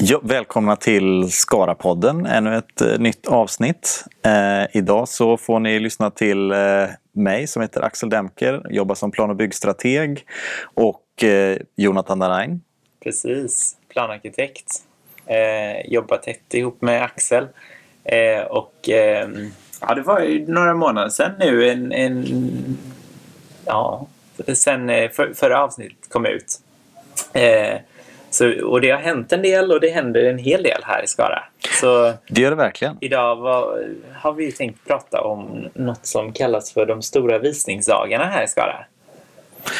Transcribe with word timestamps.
Ja, 0.00 0.20
välkomna 0.22 0.76
till 0.76 1.32
Skara-podden, 1.32 2.26
ännu 2.26 2.56
ett 2.56 2.80
eh, 2.80 2.98
nytt 2.98 3.26
avsnitt. 3.26 4.04
Eh, 4.22 4.76
idag 4.76 5.08
så 5.08 5.36
får 5.36 5.60
ni 5.60 5.80
lyssna 5.80 6.10
till 6.10 6.50
eh, 6.50 6.58
mig 7.12 7.46
som 7.46 7.62
heter 7.62 7.80
Axel 7.80 8.10
Demker, 8.10 8.66
jobbar 8.70 8.94
som 8.94 9.10
plan 9.10 9.30
och 9.30 9.36
byggstrateg 9.36 10.26
och 10.74 11.24
eh, 11.24 11.58
Jonathan 11.76 12.18
Darain. 12.18 12.60
Precis, 13.02 13.76
planarkitekt. 13.88 14.82
Eh, 15.26 15.92
jobbar 15.92 16.16
tätt 16.16 16.54
ihop 16.54 16.82
med 16.82 17.02
Axel. 17.02 17.48
Eh, 18.04 18.42
och 18.42 18.88
eh, 18.88 19.28
ja, 19.80 19.94
det 19.94 20.02
var 20.02 20.20
ju 20.20 20.46
några 20.52 20.74
månader 20.74 21.08
sedan 21.08 21.32
nu, 21.38 21.70
en, 21.70 21.92
en 21.92 22.78
ja, 23.64 24.06
sen 24.54 24.90
eh, 24.90 25.10
för, 25.10 25.34
förra 25.34 25.62
avsnittet 25.64 26.08
kom 26.08 26.26
ut. 26.26 26.60
Eh, 27.32 27.78
så, 28.34 28.64
och 28.64 28.80
det 28.80 28.90
har 28.90 28.98
hänt 28.98 29.32
en 29.32 29.42
del 29.42 29.72
och 29.72 29.80
det 29.80 29.88
händer 29.90 30.24
en 30.24 30.38
hel 30.38 30.62
del 30.62 30.80
här 30.84 31.04
i 31.04 31.06
Skara. 31.06 31.44
Så 31.80 32.12
Det 32.28 32.40
gör 32.40 32.50
det 32.50 32.56
verkligen. 32.56 32.96
idag 33.00 33.36
var, 33.36 33.84
har 34.14 34.32
vi 34.32 34.52
tänkt 34.52 34.86
prata 34.86 35.20
om 35.20 35.68
något 35.74 36.06
som 36.06 36.32
kallas 36.32 36.72
för 36.72 36.86
de 36.86 37.02
stora 37.02 37.38
visningsdagarna 37.38 38.24
här 38.24 38.44
i 38.44 38.48
Skara. 38.48 38.84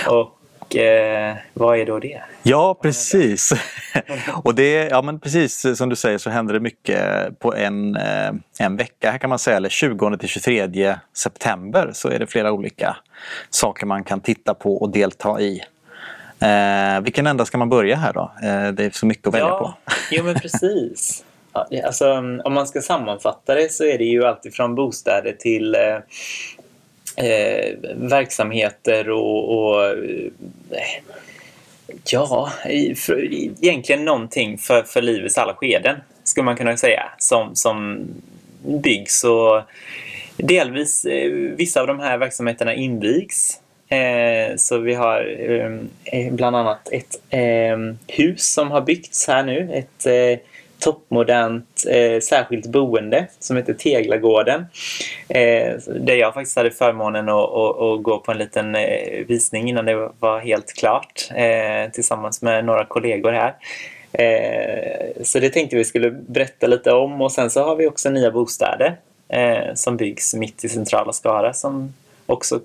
Och 0.06 0.76
eh, 0.76 1.34
vad 1.54 1.78
är 1.78 1.86
då 1.86 1.98
det? 1.98 2.22
Ja, 2.42 2.78
precis. 2.82 3.52
och 4.45 4.54
det, 4.54 4.88
ja, 4.90 5.02
men 5.02 5.20
precis 5.20 5.76
som 5.78 5.88
du 5.88 5.96
säger 5.96 6.18
så 6.18 6.30
händer 6.30 6.54
det 6.54 6.60
mycket 6.60 6.98
på 7.38 7.54
en, 7.54 7.96
eh, 7.96 8.32
en 8.59 8.76
vecka 8.76 9.10
här 9.10 9.18
kan 9.18 9.30
man 9.30 9.38
säga. 9.38 9.56
Eller 9.56 9.68
20 9.68 10.16
till 10.16 10.28
23 10.28 10.96
september 11.12 11.90
så 11.92 12.09
är 12.09 12.18
det 12.18 12.26
flera 12.26 12.52
olika 12.52 12.96
saker 13.50 13.86
man 13.86 14.04
kan 14.04 14.20
titta 14.20 14.54
på 14.54 14.76
och 14.76 14.90
delta 14.90 15.40
i. 15.40 15.62
Eh, 16.44 17.00
vilken 17.00 17.26
ända 17.26 17.44
ska 17.44 17.58
man 17.58 17.68
börja 17.68 17.96
här 17.96 18.12
då? 18.12 18.32
Eh, 18.42 18.68
det 18.72 18.84
är 18.84 18.90
så 18.90 19.06
mycket 19.06 19.26
att 19.26 19.34
välja 19.34 19.50
på. 19.50 19.74
jo 20.10 20.24
men 20.24 20.34
precis. 20.34 21.24
Ja, 21.52 21.86
alltså, 21.86 22.12
om 22.45 22.52
man 22.52 22.66
ska 22.66 22.82
sammanfatta 22.82 23.54
det 23.54 23.73
så 23.73 23.84
är 23.84 23.98
det 23.98 24.04
ju 24.04 24.24
alltifrån 24.24 24.74
bostäder 24.74 25.32
till 25.32 25.74
eh, 25.74 25.96
eh, 27.26 27.74
verksamheter 27.96 29.10
och, 29.10 29.59
och 29.59 29.84
eh, 29.84 29.98
ja, 32.04 32.52
för, 32.96 33.32
egentligen 33.64 34.04
någonting 34.04 34.58
för, 34.58 34.82
för 34.82 35.02
livets 35.02 35.38
alla 35.38 35.54
skeden 35.54 35.96
skulle 36.24 36.45
man 36.45 36.56
kunna 36.56 36.76
säga 36.76 37.02
som, 37.18 37.54
som 37.54 38.06
byggs 38.82 39.24
och 39.24 39.62
delvis 40.36 41.04
eh, 41.04 41.30
vissa 41.32 41.80
av 41.80 41.86
de 41.86 42.01
här 42.01 42.18
verksamheterna 42.18 42.74
invigs. 42.74 43.60
Eh, 43.88 44.57
så 44.57 44.79
vi 44.79 44.95
har 44.95 45.21
ehm, 45.51 45.88
eh, 46.04 46.32
bland 46.32 46.57
annat 46.57 46.88
ett 46.93 47.21
eh, 47.30 47.79
hus 48.07 48.52
som 48.52 48.71
har 48.71 48.80
byggts 48.80 49.29
här 49.29 49.43
nu. 49.43 49.71
Ett 49.73 50.07
eh, 50.07 50.38
toppmodernt 50.79 51.85
eh, 51.91 52.21
särskilt 52.21 52.66
boende 52.66 53.26
som 53.38 53.57
heter 53.57 53.74
Teglagården. 53.74 54.66
Eh, 55.29 55.74
där 55.87 56.15
jag 56.15 56.35
faktiskt 56.35 56.57
hade 56.57 56.71
förmånen 56.71 57.29
att, 57.29 57.54
att, 57.54 57.80
att 57.80 58.02
gå 58.02 58.18
på 58.18 58.32
en 58.32 58.38
liten 58.38 58.74
eh, 58.74 59.26
visning 59.26 59.68
innan 59.68 59.85
det 59.85 60.10
var 60.19 60.41
helt 60.41 60.74
klart 60.74 61.29
eh, 61.35 61.93
tillsammans 61.93 62.43
med 62.43 62.65
några 62.65 62.85
kollegor 62.85 63.32
här. 63.32 63.54
Eh, 64.12 65.22
så 65.22 65.38
det 65.38 65.50
tänkte 65.50 65.76
vi 65.76 65.84
skulle 65.84 66.10
berätta 66.10 66.66
lite 66.66 66.93
om 66.93 67.21
och 67.21 67.32
sen 67.32 67.50
så 67.50 67.62
har 67.62 67.76
vi 67.76 67.87
också 67.87 68.10
nya 68.10 68.31
bostäder 68.31 68.97
eh, 69.28 69.75
som 69.75 69.97
byggs 69.97 70.34
mitt 70.34 70.65
i 70.65 70.69
centrala 70.69 71.12
Skara 71.12 71.53
som 71.53 71.94
också 72.26 72.60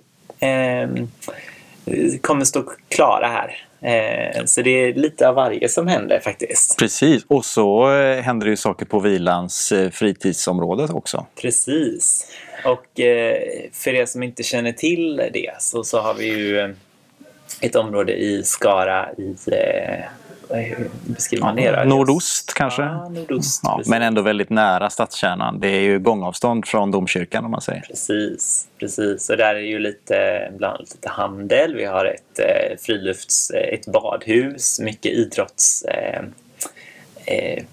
kommer 2.21 2.45
stå 2.45 2.63
klara 2.89 3.27
här. 3.27 3.65
Eh, 3.81 4.45
så 4.45 4.61
det 4.61 4.69
är 4.69 4.93
lite 4.93 5.29
av 5.29 5.35
varje 5.35 5.69
som 5.69 5.87
händer 5.87 6.19
faktiskt. 6.19 6.77
Precis, 6.79 7.25
och 7.27 7.45
så 7.45 7.91
eh, 7.91 8.21
händer 8.21 8.45
det 8.45 8.49
ju 8.49 8.57
saker 8.57 8.85
på 8.85 8.99
Vilans 8.99 9.71
eh, 9.71 9.89
fritidsområde 9.89 10.83
också. 10.83 11.25
Precis. 11.41 12.31
Och 12.65 12.99
eh, 12.99 13.37
för 13.73 13.93
er 13.93 14.05
som 14.05 14.23
inte 14.23 14.43
känner 14.43 14.71
till 14.71 15.17
det 15.33 15.51
så, 15.59 15.83
så 15.83 15.99
har 15.99 16.13
vi 16.13 16.25
ju 16.25 16.75
ett 17.61 17.75
område 17.75 18.13
i 18.13 18.43
Skara 18.43 19.09
i... 19.17 19.35
Eh, 20.49 20.57
hur 20.57 20.89
beskriver 21.01 21.45
man 21.45 21.55
det? 21.55 21.71
då? 21.71 21.83
Nordost 21.83 22.53
kanske? 22.53 22.81
Ja, 22.81 23.09
nordost. 23.09 23.61
Ja, 23.63 23.81
men 23.85 24.01
ändå 24.01 24.21
väldigt 24.21 24.49
nära 24.49 24.89
stadskärnan. 24.89 25.59
Det 25.59 25.67
är 25.67 25.81
ju 25.81 25.99
gångavstånd 25.99 26.67
från 26.67 26.91
domkyrkan 26.91 27.45
om 27.45 27.51
man 27.51 27.61
säger. 27.61 27.81
Precis, 27.81 28.67
precis. 28.79 29.29
Och 29.29 29.37
där 29.37 29.55
är 29.55 29.59
ju 29.59 29.79
lite, 29.79 30.49
bland 30.57 30.75
annat 30.75 30.89
lite 30.95 31.09
handel. 31.09 31.75
Vi 31.75 31.85
har 31.85 32.05
ett 32.05 32.39
eh, 32.39 32.77
frilufts... 32.79 33.49
eh, 33.49 33.73
ett 33.73 33.87
badhus, 33.87 34.79
mycket 34.79 35.11
idrotts... 35.11 35.83
Eh, 35.83 36.21
eh, 37.25 37.63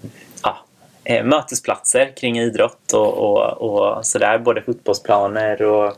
ja, 0.43 0.57
eh, 1.03 1.23
mötesplatser 1.23 2.11
kring 2.17 2.39
idrott 2.39 2.93
och, 2.93 3.13
och, 3.17 3.61
och 3.61 4.05
sådär. 4.05 4.37
Både 4.37 4.61
fotbollsplaner 4.61 5.61
och, 5.61 5.93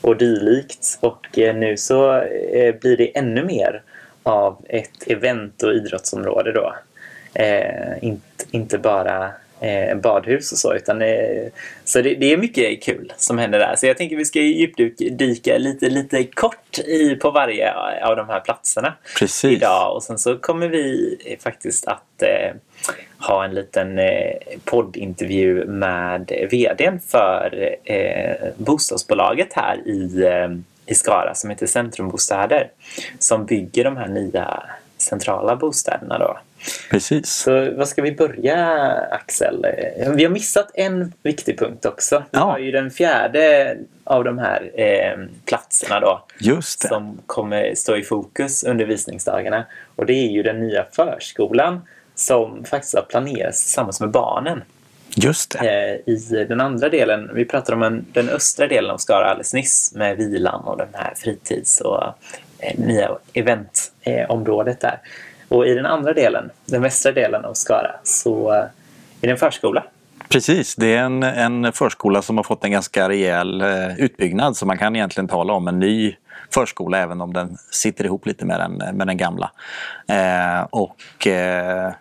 och 0.00 0.16
dylikt. 0.16 0.98
Och 1.00 1.38
eh, 1.38 1.54
nu 1.56 1.76
så 1.76 2.12
eh, 2.52 2.74
blir 2.80 2.96
det 2.96 3.18
ännu 3.18 3.44
mer 3.44 3.82
av 4.22 4.64
ett 4.68 5.06
event 5.06 5.62
och 5.62 5.72
idrottsområde 5.72 6.52
då. 6.52 6.74
Eh, 7.34 8.04
inte, 8.04 8.44
inte 8.50 8.78
bara 8.78 9.30
eh, 9.62 9.96
badhus 9.96 10.52
och 10.52 10.58
så. 10.58 10.74
Utan, 10.74 11.02
eh, 11.02 11.46
så 11.84 12.02
det, 12.02 12.14
det 12.14 12.32
är 12.32 12.36
mycket 12.36 12.82
kul 12.82 13.12
som 13.16 13.38
händer 13.38 13.58
där. 13.58 13.76
Så 13.76 13.86
jag 13.86 13.96
tänker 13.96 14.16
vi 14.16 14.24
ska 14.24 14.40
djupdyka 14.40 15.58
lite, 15.58 15.90
lite 15.90 16.24
kort 16.24 16.78
i, 16.78 17.16
på 17.16 17.30
varje 17.30 17.74
av 18.04 18.16
de 18.16 18.28
här 18.28 18.40
platserna 18.40 18.94
Precis. 19.18 19.52
idag. 19.52 19.94
Och 19.94 20.02
sen 20.02 20.18
så 20.18 20.36
kommer 20.36 20.68
vi 20.68 21.16
eh, 21.26 21.38
faktiskt 21.38 21.86
att 21.86 22.22
eh, 22.22 22.54
ha 23.18 23.44
en 23.44 23.54
liten 23.54 23.98
eh, 23.98 24.32
poddintervju 24.64 25.64
med 25.64 26.32
vdn 26.50 27.00
för 27.06 27.76
eh, 27.84 28.48
bostadsbolaget 28.56 29.52
här 29.52 29.88
i, 29.88 30.24
eh, 30.24 30.48
i 30.92 30.94
Skara 30.94 31.34
som 31.34 31.50
heter 31.50 31.66
Centrumbostäder. 31.66 32.70
Som 33.18 33.46
bygger 33.46 33.84
de 33.84 33.96
här 33.96 34.08
nya 34.08 34.62
centrala 34.98 35.56
bostäderna 35.56 36.18
då. 36.18 36.38
Precis. 36.90 37.30
Så 37.32 37.70
vad 37.76 37.88
ska 37.88 38.02
vi 38.02 38.12
börja 38.12 38.66
Axel? 39.10 39.66
Vi 40.16 40.24
har 40.24 40.30
missat 40.30 40.70
en 40.74 41.12
viktig 41.22 41.58
punkt 41.58 41.86
också. 41.86 42.18
Vi 42.30 42.38
Ja. 42.38 42.40
har 42.40 42.58
ju 42.58 42.70
den 42.70 42.90
fjärde 42.90 43.76
av 44.04 44.24
de 44.24 44.38
här 44.38 44.70
eh, 44.74 45.18
platserna 45.44 46.00
då 46.00 46.24
Just 46.40 46.82
det. 46.82 46.88
som 46.88 47.18
kommer 47.26 47.74
stå 47.74 47.96
i 47.96 48.02
fokus 48.02 48.64
under 48.64 48.84
visningsdagarna. 48.84 49.64
Och 49.96 50.06
det 50.06 50.12
är 50.12 50.28
ju 50.30 50.42
den 50.42 50.60
nya 50.60 50.84
förskolan 50.92 51.80
som 52.14 52.64
faktiskt 52.64 52.94
har 52.94 53.02
planerats 53.02 53.64
tillsammans 53.64 54.00
med 54.00 54.10
barnen. 54.10 54.62
Just 55.14 55.50
det. 55.50 55.58
Eh, 56.06 56.14
I 56.14 56.44
den 56.48 56.60
andra 56.60 56.88
delen, 56.88 57.30
vi 57.34 57.44
pratade 57.44 57.76
om 57.76 57.82
en, 57.82 58.06
den 58.12 58.28
östra 58.28 58.66
delen 58.66 58.90
av 58.90 58.98
Skara 58.98 59.30
alldeles 59.30 59.54
nyss 59.54 59.92
med 59.94 60.16
vilan 60.16 60.60
och 60.64 60.76
den 60.76 60.88
här 60.92 61.14
fritids 61.16 61.80
och 61.80 62.04
eh, 62.58 62.78
nya 62.78 63.10
eventområdet 63.32 64.80
där. 64.80 64.98
Och 65.48 65.66
i 65.66 65.74
den 65.74 65.86
andra 65.86 66.12
delen, 66.12 66.50
den 66.64 66.82
västra 66.82 67.12
delen 67.12 67.44
av 67.44 67.54
Skara, 67.54 67.94
så 68.04 68.52
eh, 68.52 68.58
är 68.58 68.68
det 69.20 69.30
en 69.30 69.36
förskola. 69.36 69.84
Precis. 70.28 70.76
Det 70.76 70.94
är 70.94 71.02
en, 71.02 71.22
en 71.22 71.72
förskola 71.72 72.22
som 72.22 72.36
har 72.36 72.44
fått 72.44 72.64
en 72.64 72.70
ganska 72.70 73.08
rejäl 73.08 73.60
eh, 73.60 74.00
utbyggnad 74.00 74.56
så 74.56 74.66
man 74.66 74.78
kan 74.78 74.96
egentligen 74.96 75.28
tala 75.28 75.52
om 75.52 75.68
en 75.68 75.78
ny 75.78 76.16
förskola 76.54 76.98
även 76.98 77.20
om 77.20 77.32
den 77.32 77.56
sitter 77.70 78.04
ihop 78.04 78.26
lite 78.26 78.44
med 78.44 78.60
den, 78.60 78.96
med 78.96 79.06
den 79.06 79.16
gamla. 79.16 79.50
Eh, 80.08 80.62
och 80.70 81.26
eh, 81.26 81.92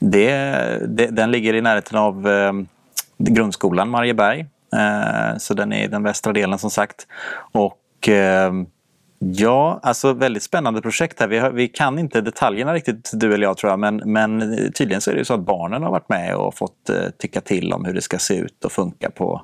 det, 0.00 0.32
det, 0.88 1.06
den 1.06 1.30
ligger 1.30 1.54
i 1.54 1.60
närheten 1.60 1.98
av 1.98 2.28
eh, 2.28 2.52
grundskolan 3.18 3.88
Marieberg. 3.88 4.46
Eh, 4.76 5.38
så 5.38 5.54
den 5.54 5.72
är 5.72 5.84
i 5.84 5.86
den 5.86 6.02
västra 6.02 6.32
delen 6.32 6.58
som 6.58 6.70
sagt. 6.70 7.06
Och 7.52 8.08
eh, 8.08 8.52
Ja, 9.22 9.80
alltså 9.82 10.12
väldigt 10.12 10.42
spännande 10.42 10.82
projekt 10.82 11.20
här. 11.20 11.28
Vi, 11.28 11.38
har, 11.38 11.50
vi 11.50 11.68
kan 11.68 11.98
inte 11.98 12.20
detaljerna 12.20 12.74
riktigt 12.74 13.10
du 13.14 13.34
eller 13.34 13.46
jag 13.46 13.56
tror 13.56 13.70
jag, 13.72 13.78
men, 13.78 13.96
men 13.96 14.40
tydligen 14.72 15.00
så 15.00 15.10
är 15.10 15.14
det 15.14 15.24
så 15.24 15.34
att 15.34 15.40
barnen 15.40 15.82
har 15.82 15.90
varit 15.90 16.08
med 16.08 16.34
och 16.34 16.54
fått 16.54 16.88
eh, 16.88 16.96
tycka 17.18 17.40
till 17.40 17.72
om 17.72 17.84
hur 17.84 17.94
det 17.94 18.00
ska 18.00 18.18
se 18.18 18.34
ut 18.34 18.64
och 18.64 18.72
funka 18.72 19.10
på, 19.10 19.42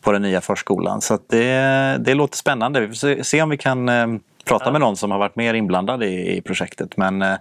på 0.00 0.12
den 0.12 0.22
nya 0.22 0.40
förskolan. 0.40 1.00
Så 1.00 1.18
det, 1.28 1.96
det 2.00 2.14
låter 2.14 2.36
spännande. 2.36 2.80
Vi 2.80 2.88
får 2.88 2.94
se, 2.94 3.24
se 3.24 3.42
om 3.42 3.50
vi 3.50 3.56
kan 3.56 3.88
eh, 3.88 4.06
prata 4.44 4.72
med 4.72 4.80
någon 4.80 4.96
som 4.96 5.10
har 5.10 5.18
varit 5.18 5.36
mer 5.36 5.54
inblandad 5.54 6.02
i, 6.02 6.36
i 6.36 6.40
projektet. 6.40 6.96
Men 6.96 7.22
eh, 7.22 7.34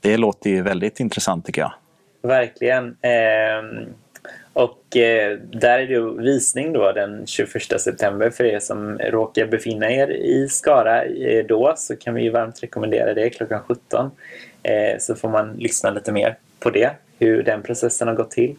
det 0.00 0.16
låter 0.16 0.50
ju 0.50 0.62
väldigt 0.62 1.00
intressant 1.00 1.46
tycker 1.46 1.60
jag. 1.60 1.72
Verkligen. 2.22 2.96
Ehm, 3.02 3.94
och 4.52 4.96
eh, 4.96 5.38
där 5.38 5.78
är 5.78 5.86
det 5.86 6.22
visning 6.22 6.72
då 6.72 6.92
den 6.92 7.26
21 7.26 7.80
september 7.80 8.30
för 8.30 8.44
er 8.44 8.58
som 8.58 8.98
råkar 8.98 9.46
befinna 9.46 9.90
er 9.90 10.10
i 10.10 10.48
Skara 10.48 11.04
eh, 11.04 11.46
då 11.46 11.74
så 11.76 11.96
kan 11.96 12.14
vi 12.14 12.22
ju 12.22 12.30
varmt 12.30 12.62
rekommendera 12.62 13.14
det 13.14 13.30
klockan 13.30 13.60
17. 13.68 14.10
Eh, 14.62 14.98
så 14.98 15.14
får 15.14 15.28
man 15.28 15.52
lyssna 15.52 15.90
lite 15.90 16.12
mer 16.12 16.36
på 16.60 16.70
det, 16.70 16.90
hur 17.18 17.42
den 17.42 17.62
processen 17.62 18.08
har 18.08 18.14
gått 18.14 18.30
till. 18.30 18.56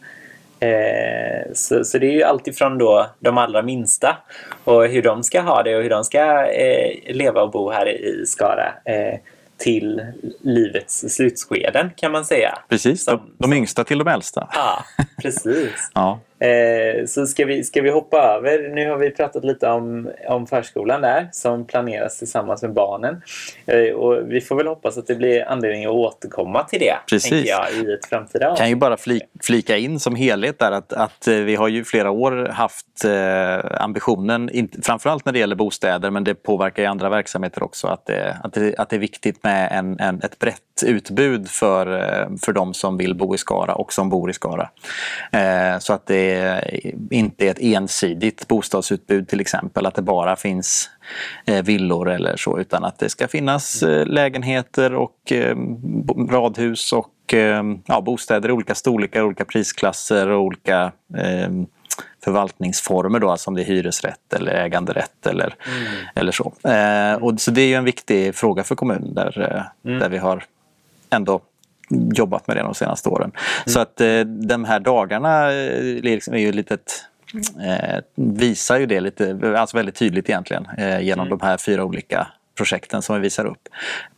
Eh, 0.60 1.52
så, 1.52 1.84
så 1.84 1.98
det 1.98 2.06
är 2.06 2.12
ju 2.12 2.22
alltifrån 2.22 2.78
då 2.78 3.06
de 3.18 3.38
allra 3.38 3.62
minsta 3.62 4.16
och 4.64 4.86
hur 4.86 5.02
de 5.02 5.22
ska 5.22 5.40
ha 5.40 5.62
det 5.62 5.76
och 5.76 5.82
hur 5.82 5.90
de 5.90 6.04
ska 6.04 6.46
eh, 6.46 7.14
leva 7.14 7.42
och 7.42 7.50
bo 7.50 7.70
här 7.70 7.88
i, 7.88 8.22
i 8.22 8.26
Skara. 8.26 8.72
Eh, 8.84 9.18
till 9.60 10.02
livets 10.42 11.04
slutskeden 11.14 11.90
kan 11.96 12.12
man 12.12 12.24
säga. 12.24 12.58
Precis, 12.68 13.04
Som- 13.04 13.16
de, 13.38 13.48
de 13.48 13.56
yngsta 13.56 13.84
till 13.84 13.98
de 13.98 14.08
äldsta. 14.08 14.48
Ja, 14.52 14.84
precis. 15.22 15.90
Ja, 15.94 16.20
Eh, 16.40 17.06
så 17.06 17.26
ska 17.26 17.44
vi, 17.44 17.64
ska 17.64 17.82
vi 17.82 17.90
hoppa 17.90 18.18
över. 18.18 18.68
Nu 18.74 18.90
har 18.90 18.96
vi 18.96 19.10
pratat 19.10 19.44
lite 19.44 19.68
om, 19.68 20.10
om 20.28 20.46
förskolan 20.46 21.00
där 21.00 21.28
som 21.32 21.66
planeras 21.66 22.18
tillsammans 22.18 22.62
med 22.62 22.72
barnen. 22.72 23.22
Eh, 23.66 23.94
och 23.94 24.32
vi 24.32 24.40
får 24.40 24.56
väl 24.56 24.66
hoppas 24.66 24.98
att 24.98 25.06
det 25.06 25.14
blir 25.14 25.48
anledning 25.48 25.84
att 25.84 25.90
återkomma 25.90 26.64
till 26.64 26.80
det 26.80 26.96
Precis. 27.08 27.48
jag, 27.48 27.66
i 27.72 27.92
ett 27.92 28.06
framtida 28.06 28.56
kan 28.56 28.68
ju 28.68 28.74
bara 28.74 28.96
fli, 28.96 29.20
flika 29.42 29.76
in 29.76 30.00
som 30.00 30.14
helhet 30.14 30.58
där 30.58 30.72
att, 30.72 30.92
att 30.92 31.26
eh, 31.26 31.34
vi 31.34 31.56
har 31.56 31.68
ju 31.68 31.84
flera 31.84 32.10
år 32.10 32.48
haft 32.52 33.04
eh, 33.04 33.82
ambitionen, 33.82 34.50
inte, 34.50 34.82
framförallt 34.82 35.24
när 35.24 35.32
det 35.32 35.38
gäller 35.38 35.56
bostäder 35.56 36.10
men 36.10 36.24
det 36.24 36.34
påverkar 36.34 36.82
ju 36.82 36.88
andra 36.88 37.08
verksamheter 37.08 37.62
också, 37.62 37.86
att 37.86 38.06
det, 38.06 38.36
att 38.42 38.52
det, 38.52 38.76
att 38.78 38.90
det 38.90 38.96
är 38.96 39.00
viktigt 39.00 39.44
med 39.44 39.72
en, 39.72 40.00
en, 40.00 40.22
ett 40.22 40.38
brett 40.38 40.60
utbud 40.86 41.48
för, 41.48 41.86
eh, 41.86 42.28
för 42.44 42.52
de 42.52 42.74
som 42.74 42.96
vill 42.96 43.14
bo 43.14 43.34
i 43.34 43.38
Skara 43.38 43.74
och 43.74 43.92
som 43.92 44.10
bor 44.10 44.30
i 44.30 44.32
Skara. 44.32 44.70
Eh, 45.32 45.78
så 45.78 45.92
att 45.92 46.06
det 46.06 46.29
inte 47.10 47.46
är 47.46 47.50
ett 47.50 47.60
ensidigt 47.60 48.48
bostadsutbud 48.48 49.28
till 49.28 49.40
exempel, 49.40 49.86
att 49.86 49.94
det 49.94 50.02
bara 50.02 50.36
finns 50.36 50.90
eh, 51.46 51.64
villor 51.64 52.10
eller 52.10 52.36
så 52.36 52.58
utan 52.58 52.84
att 52.84 52.98
det 52.98 53.08
ska 53.08 53.28
finnas 53.28 53.82
eh, 53.82 54.06
lägenheter 54.06 54.94
och 54.94 55.32
eh, 55.32 55.56
radhus 56.30 56.92
och 56.92 57.34
eh, 57.34 57.62
ja, 57.86 58.00
bostäder 58.00 58.48
i 58.48 58.52
olika 58.52 58.74
storlekar, 58.74 59.22
olika 59.22 59.44
prisklasser 59.44 60.28
och 60.28 60.42
olika 60.42 60.92
eh, 61.16 61.50
förvaltningsformer 62.24 63.18
då, 63.18 63.30
alltså 63.30 63.50
om 63.50 63.54
det 63.54 63.62
är 63.62 63.66
hyresrätt 63.66 64.32
eller 64.32 64.52
äganderätt 64.52 65.26
eller, 65.26 65.54
eller 66.14 66.32
så. 66.32 66.52
Eh, 66.68 67.22
och, 67.22 67.40
så 67.40 67.50
det 67.50 67.62
är 67.62 67.66
ju 67.66 67.74
en 67.74 67.84
viktig 67.84 68.34
fråga 68.34 68.64
för 68.64 68.74
kommunen 68.74 69.18
eh, 69.18 69.62
där 69.82 70.08
vi 70.08 70.18
har 70.18 70.44
ändå 71.10 71.40
jobbat 71.90 72.46
med 72.46 72.56
det 72.56 72.62
de 72.62 72.74
senaste 72.74 73.08
åren. 73.08 73.32
Så 73.66 73.80
att 73.80 74.00
eh, 74.00 74.20
de 74.20 74.64
här 74.64 74.80
dagarna 74.80 75.52
eh, 75.52 76.02
liksom 76.02 76.34
är 76.34 76.38
ju 76.38 76.52
lite 76.52 76.74
ett, 76.74 77.04
eh, 77.62 78.00
visar 78.14 78.78
ju 78.78 78.86
det 78.86 79.00
lite, 79.00 79.54
alltså 79.56 79.76
väldigt 79.76 79.94
tydligt 79.94 80.28
egentligen 80.28 80.66
eh, 80.78 81.00
genom 81.00 81.28
de 81.28 81.40
här 81.42 81.56
fyra 81.56 81.84
olika 81.84 82.26
projekten 82.60 83.02
som 83.02 83.14
vi 83.16 83.20
visar 83.22 83.44
upp. 83.44 83.68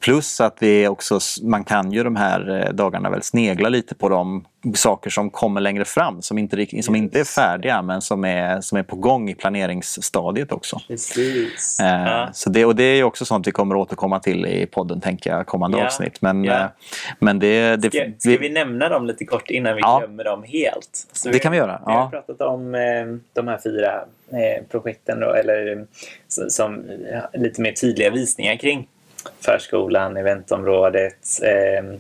Plus 0.01 0.41
att 0.41 0.57
vi 0.61 0.89
också, 0.89 1.19
man 1.43 1.65
kan 1.65 1.93
ju 1.93 2.05
de 2.05 2.17
här 2.17 2.61
eh, 2.67 2.73
dagarna 2.73 3.11
väl 3.11 3.23
snegla 3.23 3.69
lite 3.69 3.95
på 3.95 4.09
de 4.09 4.45
saker 4.75 5.11
som 5.11 5.31
kommer 5.31 5.61
längre 5.61 5.85
fram 5.85 6.23
som 6.23 6.39
inte, 6.39 6.83
som 6.83 6.97
inte 6.97 7.21
är 7.21 7.25
färdiga 7.25 7.83
men 7.83 8.01
som 8.01 8.25
är, 8.25 8.61
som 8.61 8.79
är 8.79 8.83
på 8.83 8.97
gång 8.97 9.31
i 9.31 9.35
planeringsstadiet 9.35 10.53
också. 10.53 10.81
Precis. 10.89 11.81
Eh, 11.81 12.03
Ja. 12.03 12.29
Så 12.33 12.51
det, 12.51 12.65
och 12.65 12.77
det 12.77 12.85
är 12.85 13.03
också 13.05 13.25
sånt 13.25 13.47
vi 13.47 13.51
kommer 13.53 13.75
återkomma 13.77 14.21
till 14.21 14.47
i 14.47 14.67
podden 14.67 15.01
tänker 15.01 15.31
jag 15.31 15.47
kommande 15.47 15.79
Ja. 15.79 15.85
avsnitt. 15.87 16.23
Men, 16.23 16.45
Ja. 16.45 16.61
eh, 16.61 16.67
men 17.19 17.39
det, 17.39 17.77
det, 17.77 17.89
Ska, 17.91 18.05
ska 18.19 18.37
vi 18.41 18.49
nämna 18.51 18.89
dem 18.89 19.07
lite 19.07 19.25
kort 19.25 19.51
innan 19.51 19.75
vi 19.77 19.81
glömmer 19.81 20.25
dem 20.25 20.43
helt? 20.47 21.07
Så 21.13 21.29
Det 21.29 21.39
kan 21.39 21.53
vi 21.53 21.59
göra, 21.59 21.83
Vi 21.87 21.93
har 21.93 22.09
pratat 22.09 22.41
om 22.41 22.75
eh, 22.75 22.81
de 23.33 23.49
här 23.49 23.59
fyra 23.65 24.05
Eh, 24.33 24.63
projekten 24.71 25.21
då, 25.21 25.33
eller 25.33 25.73
eh, 25.73 25.83
som, 26.49 26.91
eh, 26.91 27.41
lite 27.41 27.61
mer 27.61 27.73
tydliga 27.73 28.11
visningar 28.11 28.57
kring 28.57 28.89
förskolan, 29.41 30.17
eventområdet, 30.17 31.41
ehm, 31.43 31.93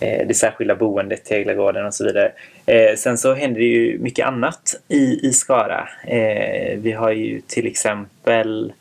eh, 0.00 0.26
det 0.26 0.34
särskilda 0.34 0.74
boendet, 0.74 1.24
Teglagården 1.24 1.86
och 1.86 1.94
så 1.94 2.04
vidare. 2.04 2.32
Eh, 2.66 2.96
sen 2.96 3.18
så 3.18 3.34
händer 3.34 3.60
det 3.60 3.66
ju 3.66 3.98
mycket 3.98 4.26
annat 4.26 4.74
i, 4.88 5.28
i 5.28 5.32
Skara. 5.32 5.88
Eh, 6.06 6.78
vi 6.78 6.92
har 6.92 7.10
ju 7.10 7.40
till 7.40 7.66
exempel 7.66 8.72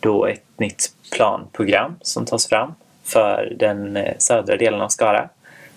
då 0.00 0.26
ett 0.26 0.58
nytt 0.58 0.92
planprogram 1.12 1.96
som 2.00 2.26
tas 2.26 2.48
fram 2.48 2.74
för 3.04 3.52
den 3.56 3.98
södra 4.18 4.56
delen 4.56 4.80
av 4.80 4.88
Skara 4.88 5.28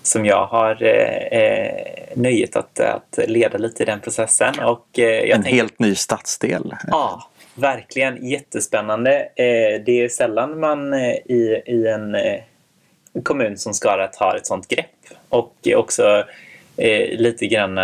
som 0.03 0.25
jag 0.25 0.45
har 0.45 0.83
eh, 0.83 1.39
eh, 1.42 1.86
nöjet 2.15 2.56
att, 2.56 2.80
att 2.80 3.19
leda 3.27 3.57
lite 3.57 3.83
i 3.83 3.86
den 3.86 4.00
processen. 4.00 4.59
Och, 4.59 5.00
eh, 5.00 5.06
jag 5.06 5.30
en 5.30 5.44
tänker- 5.44 5.57
helt 5.57 5.80
ny 5.80 5.95
stadsdel. 5.95 6.75
Ja, 6.88 7.30
verkligen 7.56 8.25
jättespännande. 8.27 9.19
Eh, 9.21 9.81
det 9.86 9.92
är 9.92 10.09
sällan 10.09 10.59
man 10.59 10.94
i, 10.94 11.62
i 11.65 11.88
en 11.88 12.15
kommun 13.24 13.57
som 13.57 13.74
Skara 13.74 14.07
tar 14.07 14.36
ett 14.36 14.48
sånt 14.48 14.68
grepp. 14.68 14.86
Och 15.30 15.56
också 15.75 16.24
lite 17.12 17.48
grann 17.48 17.77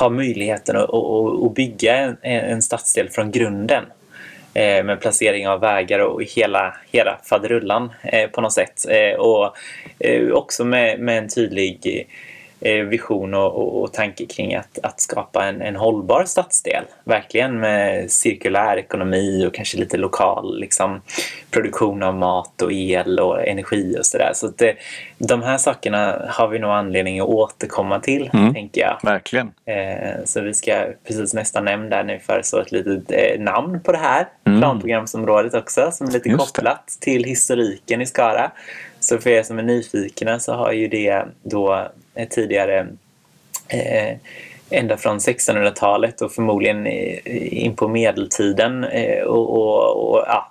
ha 0.00 0.08
möjligheten 0.08 0.76
att, 0.76 0.82
att, 0.94 1.42
att 1.44 1.54
bygga 1.54 1.96
en, 1.96 2.16
en 2.22 2.62
stadsdel 2.62 3.10
från 3.10 3.30
grunden. 3.30 3.84
Eh, 4.54 4.84
med 4.84 5.00
placering 5.00 5.48
av 5.48 5.60
vägar 5.60 5.98
och 5.98 6.22
hela, 6.22 6.76
hela 6.92 7.18
faderullan 7.22 7.92
eh, 8.02 8.30
på 8.30 8.40
något 8.40 8.52
sätt. 8.52 8.86
Eh, 8.88 9.20
och 9.20 9.56
eh, 9.98 10.30
också 10.30 10.64
med, 10.64 11.00
med 11.00 11.18
en 11.18 11.28
tydlig 11.28 11.80
eh, 11.84 12.06
vision 12.72 13.34
och, 13.34 13.54
och, 13.54 13.82
och 13.82 13.92
tanke 13.92 14.26
kring 14.26 14.54
att, 14.54 14.78
att 14.82 15.00
skapa 15.00 15.44
en, 15.44 15.62
en 15.62 15.76
hållbar 15.76 16.24
stadsdel. 16.24 16.84
Verkligen 17.04 17.60
med 17.60 18.10
cirkulär 18.10 18.76
ekonomi 18.76 19.46
och 19.46 19.54
kanske 19.54 19.78
lite 19.78 19.96
lokal 19.96 20.58
liksom, 20.60 21.00
produktion 21.50 22.02
av 22.02 22.14
mat 22.14 22.62
och 22.62 22.72
el 22.72 23.20
och 23.20 23.46
energi 23.48 23.96
och 23.98 24.06
sådär. 24.06 24.30
Så 24.34 24.46
att 24.46 24.58
det, 24.58 24.74
de 25.18 25.42
här 25.42 25.58
sakerna 25.58 26.22
har 26.28 26.48
vi 26.48 26.58
nog 26.58 26.70
anledning 26.70 27.20
att 27.20 27.28
återkomma 27.28 28.00
till, 28.00 28.30
Mm. 28.34 28.54
tänker 28.54 28.80
jag. 28.80 28.98
Verkligen. 29.02 29.50
Eh, 29.64 30.24
Så 30.24 30.40
vi 30.40 30.54
ska 30.54 30.84
precis 31.06 31.34
nästa 31.34 31.60
nämnd 31.60 31.90
där 31.90 32.04
nu 32.04 32.18
föreslå 32.18 32.58
ett 32.60 32.72
litet 32.72 33.10
eh, 33.10 33.40
namn 33.40 33.80
på 33.80 33.92
det 33.92 33.98
här 33.98 34.26
Mm. 34.46 34.60
planprogramsområdet 34.60 35.54
också 35.54 35.90
som 35.92 36.06
är 36.08 36.12
lite 36.12 36.28
Just 36.28 36.54
det. 36.54 36.60
kopplat 36.60 36.88
till 37.00 37.24
historiken 37.24 38.00
i 38.02 38.06
Skara. 38.06 38.50
Så 39.00 39.18
för 39.18 39.30
er 39.30 39.42
som 39.42 39.58
är 39.58 39.62
nyfikna 39.62 40.38
så 40.40 40.52
har 40.52 40.72
ju 40.72 40.88
det 40.88 41.24
då 41.42 41.74
eh, 41.74 41.80
Eh, 42.14 42.28
tidigare 42.28 42.86
eh, 43.68 44.16
ända 44.70 44.96
från 44.96 45.18
1600-talet 45.18 46.20
och 46.20 46.32
förmodligen 46.32 46.86
in 46.86 47.76
på 47.76 47.88
medeltiden 47.88 48.84
eh, 48.84 49.22
och, 49.22 49.50
och, 49.50 50.10
och 50.10 50.24
ja, 50.26 50.50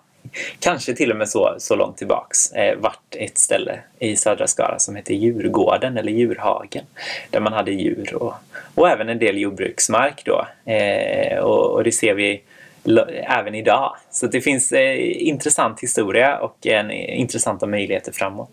kanske 0.59 0.93
till 0.93 1.11
och 1.11 1.17
med 1.17 1.29
så, 1.29 1.55
så 1.57 1.75
långt 1.75 1.97
tillbaks 1.97 2.51
eh, 2.51 2.77
vart 2.77 3.15
ett 3.15 3.37
ställe 3.37 3.79
i 3.99 4.15
södra 4.15 4.47
Skara 4.47 4.79
som 4.79 4.95
heter 4.95 5.13
Djurgården 5.13 5.97
eller 5.97 6.11
Djurhagen 6.11 6.83
där 7.29 7.39
man 7.39 7.53
hade 7.53 7.71
djur 7.71 8.15
och, 8.15 8.33
och 8.75 8.89
även 8.89 9.09
en 9.09 9.19
del 9.19 9.37
jordbruksmark 9.37 10.21
då. 10.25 10.47
Eh, 10.71 11.37
och, 11.37 11.71
och 11.71 11.83
det 11.83 11.91
ser 11.91 12.13
vi 12.13 12.41
även 13.23 13.55
idag. 13.55 13.95
Så 14.11 14.27
det 14.27 14.41
finns 14.41 14.71
eh, 14.71 15.27
intressant 15.27 15.79
historia 15.79 16.37
och 16.39 16.67
en, 16.67 16.91
intressanta 16.91 17.65
möjligheter 17.67 18.11
framåt. 18.11 18.49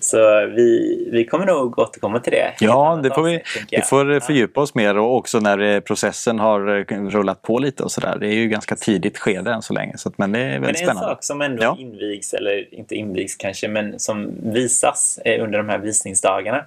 Så 0.00 0.46
vi, 0.46 0.98
vi 1.12 1.24
kommer 1.24 1.46
nog 1.46 1.78
återkomma 1.78 2.20
till 2.20 2.32
det. 2.32 2.52
Ja, 2.60 3.00
det 3.02 3.10
får 3.14 3.22
vi, 3.22 3.36
avsnitt, 3.40 3.66
vi 3.70 3.82
får 3.82 4.12
eh, 4.12 4.20
fördjupa 4.20 4.60
oss 4.60 4.74
mer 4.74 4.98
och 4.98 5.16
också 5.16 5.40
när 5.40 5.58
eh, 5.58 5.80
processen 5.80 6.38
har 6.38 6.78
eh, 6.92 6.96
rullat 7.10 7.42
på 7.42 7.58
lite 7.58 7.82
och 7.82 7.92
sådär. 7.92 8.16
Det 8.20 8.26
är 8.26 8.34
ju 8.34 8.48
ganska 8.48 8.76
tidigt 8.76 9.18
skede 9.18 9.52
än 9.52 9.62
så 9.62 9.72
länge. 9.72 9.98
Så 9.98 10.08
att, 10.08 10.18
men 10.18 10.32
det 10.32 10.38
är 10.38 10.50
Men 10.50 10.62
väldigt 10.62 10.80
en 10.80 10.86
spännande. 10.86 11.08
sak 11.08 11.24
som 11.24 11.40
ändå 11.40 11.62
Ja. 11.62 11.76
invigs, 11.78 12.34
eller 12.34 12.74
inte 12.74 12.94
invigs 12.94 13.36
kanske, 13.36 13.68
men 13.68 13.98
som 13.98 14.30
visas 14.52 15.18
eh, 15.24 15.42
under 15.44 15.58
de 15.58 15.68
här 15.68 15.78
visningsdagarna. 15.78 16.64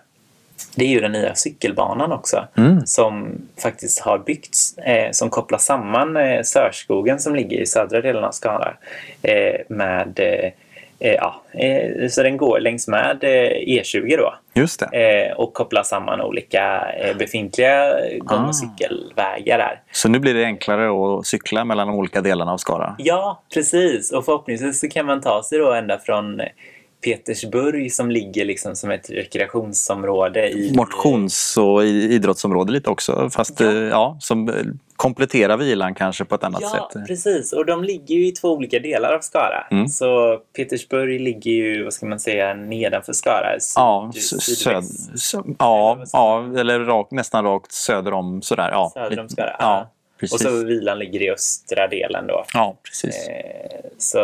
Det 0.76 0.86
är 0.86 0.90
ju 0.90 1.00
den 1.00 1.12
nya 1.12 1.36
cykelbanan 1.36 2.12
också 2.12 2.48
Mm. 2.58 2.86
som 2.86 3.42
faktiskt 3.64 4.00
har 4.00 4.18
byggts 4.18 4.78
eh, 4.78 5.12
som 5.12 5.30
kopplar 5.30 5.60
samman 5.60 6.18
eh, 6.18 6.42
Sörskogen 6.44 7.20
som 7.20 7.36
ligger 7.36 7.58
i 7.58 7.66
södra 7.66 8.02
delen 8.02 8.24
av 8.24 8.32
Skara 8.32 8.74
eh, 9.22 9.56
med 9.70 10.20
eh, 10.20 10.52
eh, 11.00 11.14
ja, 11.16 11.42
eh, 11.54 12.08
så 12.10 12.24
den 12.24 12.38
går 12.38 12.60
längs 12.60 12.88
med 12.88 13.24
eh, 13.24 13.82
E20 13.82 14.18
då 14.18 14.34
Just 14.54 14.80
det. 14.92 15.34
och 15.38 15.54
kopplar 15.54 15.84
samman 15.84 16.22
olika 16.22 16.88
befintliga 17.20 17.94
gång 18.20 18.40
Ah. 18.40 18.48
och 18.48 18.56
cykelvägar 18.56 19.58
där. 19.58 19.82
Så 19.92 20.10
nu 20.10 20.20
blir 20.20 20.34
det 20.34 20.44
enklare 20.46 21.18
att 21.20 21.26
cykla 21.26 21.66
mellan 21.66 21.88
de 21.88 21.96
olika 21.96 22.22
delarna 22.22 22.52
av 22.54 22.58
Skara. 22.58 22.96
Ja, 22.98 23.42
precis. 23.54 24.12
Och 24.12 24.26
förhoppningsvis 24.26 24.80
så 24.80 24.90
kan 24.90 25.06
man 25.06 25.22
ta 25.22 25.44
sig 25.44 25.60
då 25.60 25.74
ända 25.74 26.00
från 26.00 26.42
Petersburg 27.06 27.94
som 27.94 28.12
ligger 28.12 28.46
liksom 28.46 28.76
som 28.76 28.92
ett 28.92 29.10
rekreationsområde 29.10 30.50
i... 30.50 30.74
Motions 30.76 31.58
och 31.58 31.84
idrottsområde 31.86 32.72
lite 32.72 32.90
också. 32.90 33.30
Fast 33.34 33.60
Ja. 33.60 33.72
ja. 33.72 33.82
ja, 33.90 34.18
som 34.20 34.50
eh, 34.50 34.56
kompletterar 34.96 35.58
vilan 35.58 35.96
kanske 35.96 36.26
på 36.26 36.36
ett 36.36 36.44
annat 36.44 36.62
Ja, 36.62 36.90
sätt. 36.94 37.08
precis. 37.08 37.54
Och 37.54 37.66
de 37.66 37.84
ligger 37.84 38.16
ju 38.16 38.28
i 38.28 38.32
två 38.32 38.52
olika 38.54 38.80
delar 38.80 39.14
av 39.14 39.20
Skara. 39.20 39.68
Mm. 39.72 39.88
Så 39.88 40.38
Petersburg 40.56 41.22
ligger 41.22 41.52
ju, 41.52 41.84
vad 41.84 41.94
ska 41.94 42.06
man 42.06 42.20
säga, 42.20 42.54
nedanför 42.54 43.14
Skara. 43.14 43.60
Syd, 43.60 43.74
Ja, 43.76 44.12
s- 44.16 44.28
söd, 44.30 44.42
sydväst, 44.86 45.14
s- 45.16 45.36
ja, 45.60 45.98
ja, 46.14 46.46
eller 46.60 46.80
rakt, 46.80 47.12
nästan 47.12 47.46
rakt 47.46 47.72
söder 47.72 48.14
om 48.14 48.42
sådär. 48.42 48.70
Ja, 48.72 48.92
söder 48.94 49.20
om 49.20 49.30
Skara. 49.30 49.56
Ja, 49.60 49.92
precis. 50.20 50.34
Och 50.46 50.52
så 50.52 50.64
vilan 50.66 51.00
ligger 51.00 51.22
i 51.22 51.30
östra 51.32 51.88
delen 51.88 52.28
då. 52.28 52.46
Ja, 52.54 52.76
precis. 52.84 53.28
Eh, 53.28 53.90
Så 53.98 54.18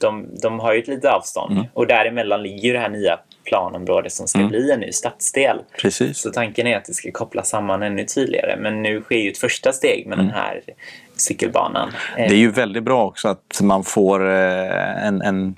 de, 0.00 0.26
de 0.42 0.60
har 0.60 0.72
ju 0.72 0.78
ett 0.80 0.88
litet 0.88 1.10
avstånd 1.10 1.52
Mm. 1.52 1.64
och 1.74 1.86
däremellan 1.86 2.42
ligger 2.42 2.72
det 2.72 2.78
här 2.78 2.88
nya 2.88 3.18
planområdet 3.44 4.12
som 4.12 4.26
ska 4.28 4.38
Mm. 4.38 4.50
bli 4.50 4.70
en 4.72 4.80
ny 4.80 4.92
stadsdel. 4.92 5.58
Precis. 5.80 6.18
Så 6.18 6.30
tanken 6.30 6.66
är 6.66 6.76
att 6.76 6.84
det 6.84 6.94
ska 6.94 7.10
kopplas 7.12 7.48
samman 7.48 7.82
ännu 7.82 8.04
tydligare. 8.04 8.56
Men 8.60 8.82
nu 8.82 9.00
sker 9.00 9.16
ju 9.16 9.30
ett 9.30 9.38
första 9.38 9.72
steg 9.72 10.06
med 10.06 10.18
den 10.18 10.30
här 10.30 10.60
cykelbanan. 11.16 11.88
Mm. 12.16 12.28
Det 12.28 12.34
är 12.34 12.38
ju 12.38 12.50
väldigt 12.50 12.82
bra 12.82 13.04
också 13.06 13.28
att 13.28 13.60
man 13.62 13.84
får 13.84 14.28
eh, 14.30 15.06
en, 15.06 15.22
en 15.22 15.54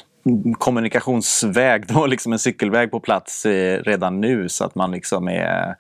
kommunikationsväg, 0.59 1.87
då, 1.87 2.07
liksom 2.07 2.33
en 2.33 2.39
cykelväg 2.39 2.91
på 2.91 3.01
plats 3.01 3.47
eh, 3.47 3.83
redan 3.83 4.21
nu 4.21 4.49
så 4.49 4.65
att 4.65 4.75
man 4.75 4.91
liksom 4.93 5.29
är... 5.29 5.75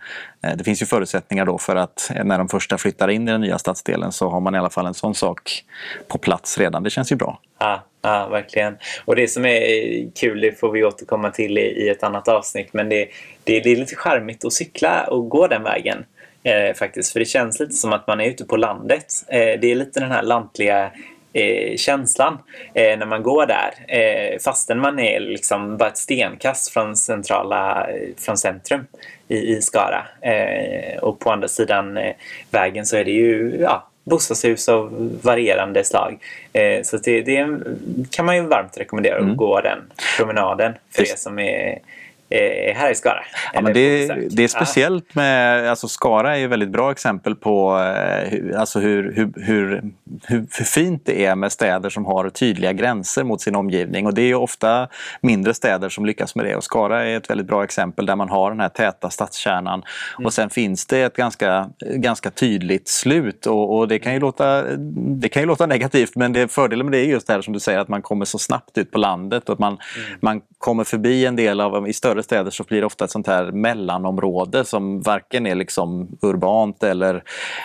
eh, 0.44 0.56
Det 0.56 0.64
finns 0.64 0.82
ju 0.82 0.86
förutsättningar 0.86 1.44
då 1.46 1.58
för 1.58 1.76
att 1.76 2.10
eh, 2.14 2.24
när 2.24 2.38
de 2.38 2.48
första 2.48 2.78
flyttar 2.78 3.08
in 3.08 3.28
i 3.28 3.30
den 3.30 3.40
nya 3.40 3.58
stadsdelen 3.58 4.12
så 4.12 4.28
har 4.30 4.40
man 4.40 4.54
i 4.54 4.58
alla 4.58 4.70
fall 4.70 4.86
en 4.86 4.94
sån 4.94 5.14
sak 5.14 5.64
på 6.08 6.18
plats 6.18 6.58
redan. 6.58 6.82
Det 6.82 6.90
känns 6.90 7.12
ju 7.12 7.16
bra. 7.16 7.40
Ja, 7.58 7.82
ja, 8.02 8.28
verkligen. 8.28 8.76
Och 9.04 9.16
det 9.16 9.28
som 9.28 9.44
är 9.44 10.10
kul, 10.14 10.40
det 10.40 10.60
får 10.60 10.72
vi 10.72 10.84
återkomma 10.84 11.30
till 11.30 11.58
i, 11.58 11.88
ett 11.88 12.02
annat 12.02 12.28
avsnitt, 12.28 12.72
men 12.72 12.88
det, 12.88 13.08
det, 13.44 13.60
det 13.60 13.72
är 13.72 13.76
lite 13.76 13.96
charmigt 13.96 14.44
att 14.44 14.52
cykla 14.52 15.04
och 15.04 15.28
gå 15.28 15.46
den 15.46 15.62
vägen. 15.62 16.04
Eh, 16.42 16.74
faktiskt, 16.74 17.12
för 17.12 17.20
det 17.20 17.26
känns 17.26 17.60
lite 17.60 17.72
som 17.72 17.92
att 17.92 18.06
man 18.06 18.20
är 18.20 18.24
ute 18.24 18.44
på 18.44 18.56
landet. 18.56 19.06
Eh, 19.28 19.60
det 19.60 19.70
är 19.70 19.74
lite 19.74 20.00
den 20.00 20.10
här 20.10 20.22
lantliga 20.22 20.90
eh, 21.32 21.76
känslan 21.76 22.38
eh, 22.74 22.98
när 22.98 23.06
man 23.06 23.22
går 23.22 23.46
där. 23.46 23.74
Eh, 23.88 24.38
fastän 24.38 24.80
man 24.80 24.98
är 24.98 25.20
liksom 25.20 25.76
bara 25.76 25.88
ett 25.88 25.96
stenkast 25.96 26.72
från 26.72 26.96
centrala, 26.96 27.86
från 28.16 28.36
centrum 28.36 28.86
i, 29.28 29.36
i 29.36 29.62
Skara. 29.62 30.06
Eh, 30.20 30.98
och 30.98 31.18
på 31.18 31.32
andra 31.32 31.48
sidan 31.48 31.96
eh, 31.96 32.14
vägen 32.50 32.86
så 32.86 32.96
är 32.96 33.04
det 33.04 33.10
ju 33.10 33.56
ja, 33.60 33.89
bostadshus 34.04 34.68
av 34.68 35.10
varierande 35.22 35.84
slag. 35.84 36.18
Eh, 36.52 36.82
så 36.82 36.96
det, 36.96 37.22
det 37.22 37.48
kan 38.10 38.26
man 38.26 38.36
ju 38.36 38.42
varmt 38.42 38.78
rekommendera 38.78 39.16
att 39.16 39.22
Mm. 39.22 39.36
gå 39.36 39.60
den 39.60 39.78
promenaden 40.16 40.72
för 40.90 41.02
Visst. 41.02 41.12
er 41.12 41.16
som 41.18 41.38
är, 41.38 41.78
är 42.30 42.74
här 42.74 42.90
i 42.90 42.94
Skara. 42.94 43.24
Ja, 43.52 43.60
men 43.60 43.72
det, 43.72 44.06
det 44.30 44.44
är 44.44 44.48
speciellt 44.48 45.14
med, 45.14 45.70
alltså 45.70 45.88
Skara 45.88 46.34
är 46.34 46.38
ju 46.38 46.44
ett 46.44 46.50
väldigt 46.50 46.68
bra 46.68 46.92
exempel 46.92 47.34
på 47.34 47.78
eh, 47.78 48.60
alltså 48.60 48.80
hur, 48.80 49.12
hur, 49.12 49.32
hur, 49.36 49.82
hur, 50.24 50.64
fint 50.64 51.02
det 51.06 51.24
är 51.24 51.34
med 51.34 51.52
städer 51.52 51.90
som 51.90 52.04
har 52.04 52.30
tydliga 52.30 52.72
gränser 52.72 53.24
mot 53.24 53.40
sin 53.40 53.56
omgivning. 53.56 54.06
Och 54.06 54.14
det 54.14 54.22
är 54.22 54.34
ofta 54.34 54.88
mindre 55.20 55.54
städer 55.54 55.88
som 55.88 56.06
lyckas 56.06 56.34
med 56.34 56.44
det. 56.44 56.56
Och 56.56 56.64
Skara 56.64 57.06
är 57.06 57.16
ett 57.16 57.30
väldigt 57.30 57.46
bra 57.46 57.64
exempel 57.64 58.06
där 58.06 58.16
man 58.16 58.28
har 58.28 58.50
den 58.50 58.60
här 58.60 58.68
täta 58.68 59.10
stadskärnan. 59.10 59.82
Och 60.24 60.32
sen 60.32 60.50
finns 60.50 60.86
det 60.86 61.02
ett 61.02 61.16
ganska, 61.16 61.70
ganska 61.80 62.30
tydligt 62.30 62.88
slut. 62.88 63.46
Och, 63.46 63.78
och 63.78 63.88
det, 63.88 63.98
kan 63.98 64.14
ju 64.14 64.20
låta, 64.20 64.62
det 64.96 65.28
kan 65.28 65.42
ju 65.42 65.46
låta 65.46 65.66
negativt 65.66 66.16
men 66.16 66.32
det, 66.32 66.48
fördelen 66.48 66.86
med 66.86 66.92
det 66.92 67.06
är 67.06 67.08
just 67.08 67.26
det 67.26 67.32
här 67.32 67.42
som 67.42 67.52
du 67.52 67.60
säger 67.60 67.78
att 67.78 67.88
man 67.88 68.02
kommer 68.02 68.24
så 68.24 68.38
snabbt 68.38 68.78
ut 68.78 68.90
på 68.90 68.98
landet 68.98 69.48
och 69.48 69.52
att 69.52 69.58
man, 69.58 69.78
man 70.20 70.40
kommer 70.60 70.84
förbi 70.84 71.26
en 71.26 71.36
del 71.36 71.60
av, 71.60 71.88
i 71.88 71.92
större 71.92 72.22
städer 72.22 72.50
så 72.50 72.64
blir 72.64 72.80
det 72.80 72.86
ofta 72.86 73.04
ett 73.04 73.10
sånt 73.10 73.26
här 73.26 73.52
mellanområde 73.52 74.64
som 74.64 75.00
varken 75.00 75.46
är 75.46 75.54
liksom 75.54 76.08
urbant 76.22 76.82
eller, 76.82 77.22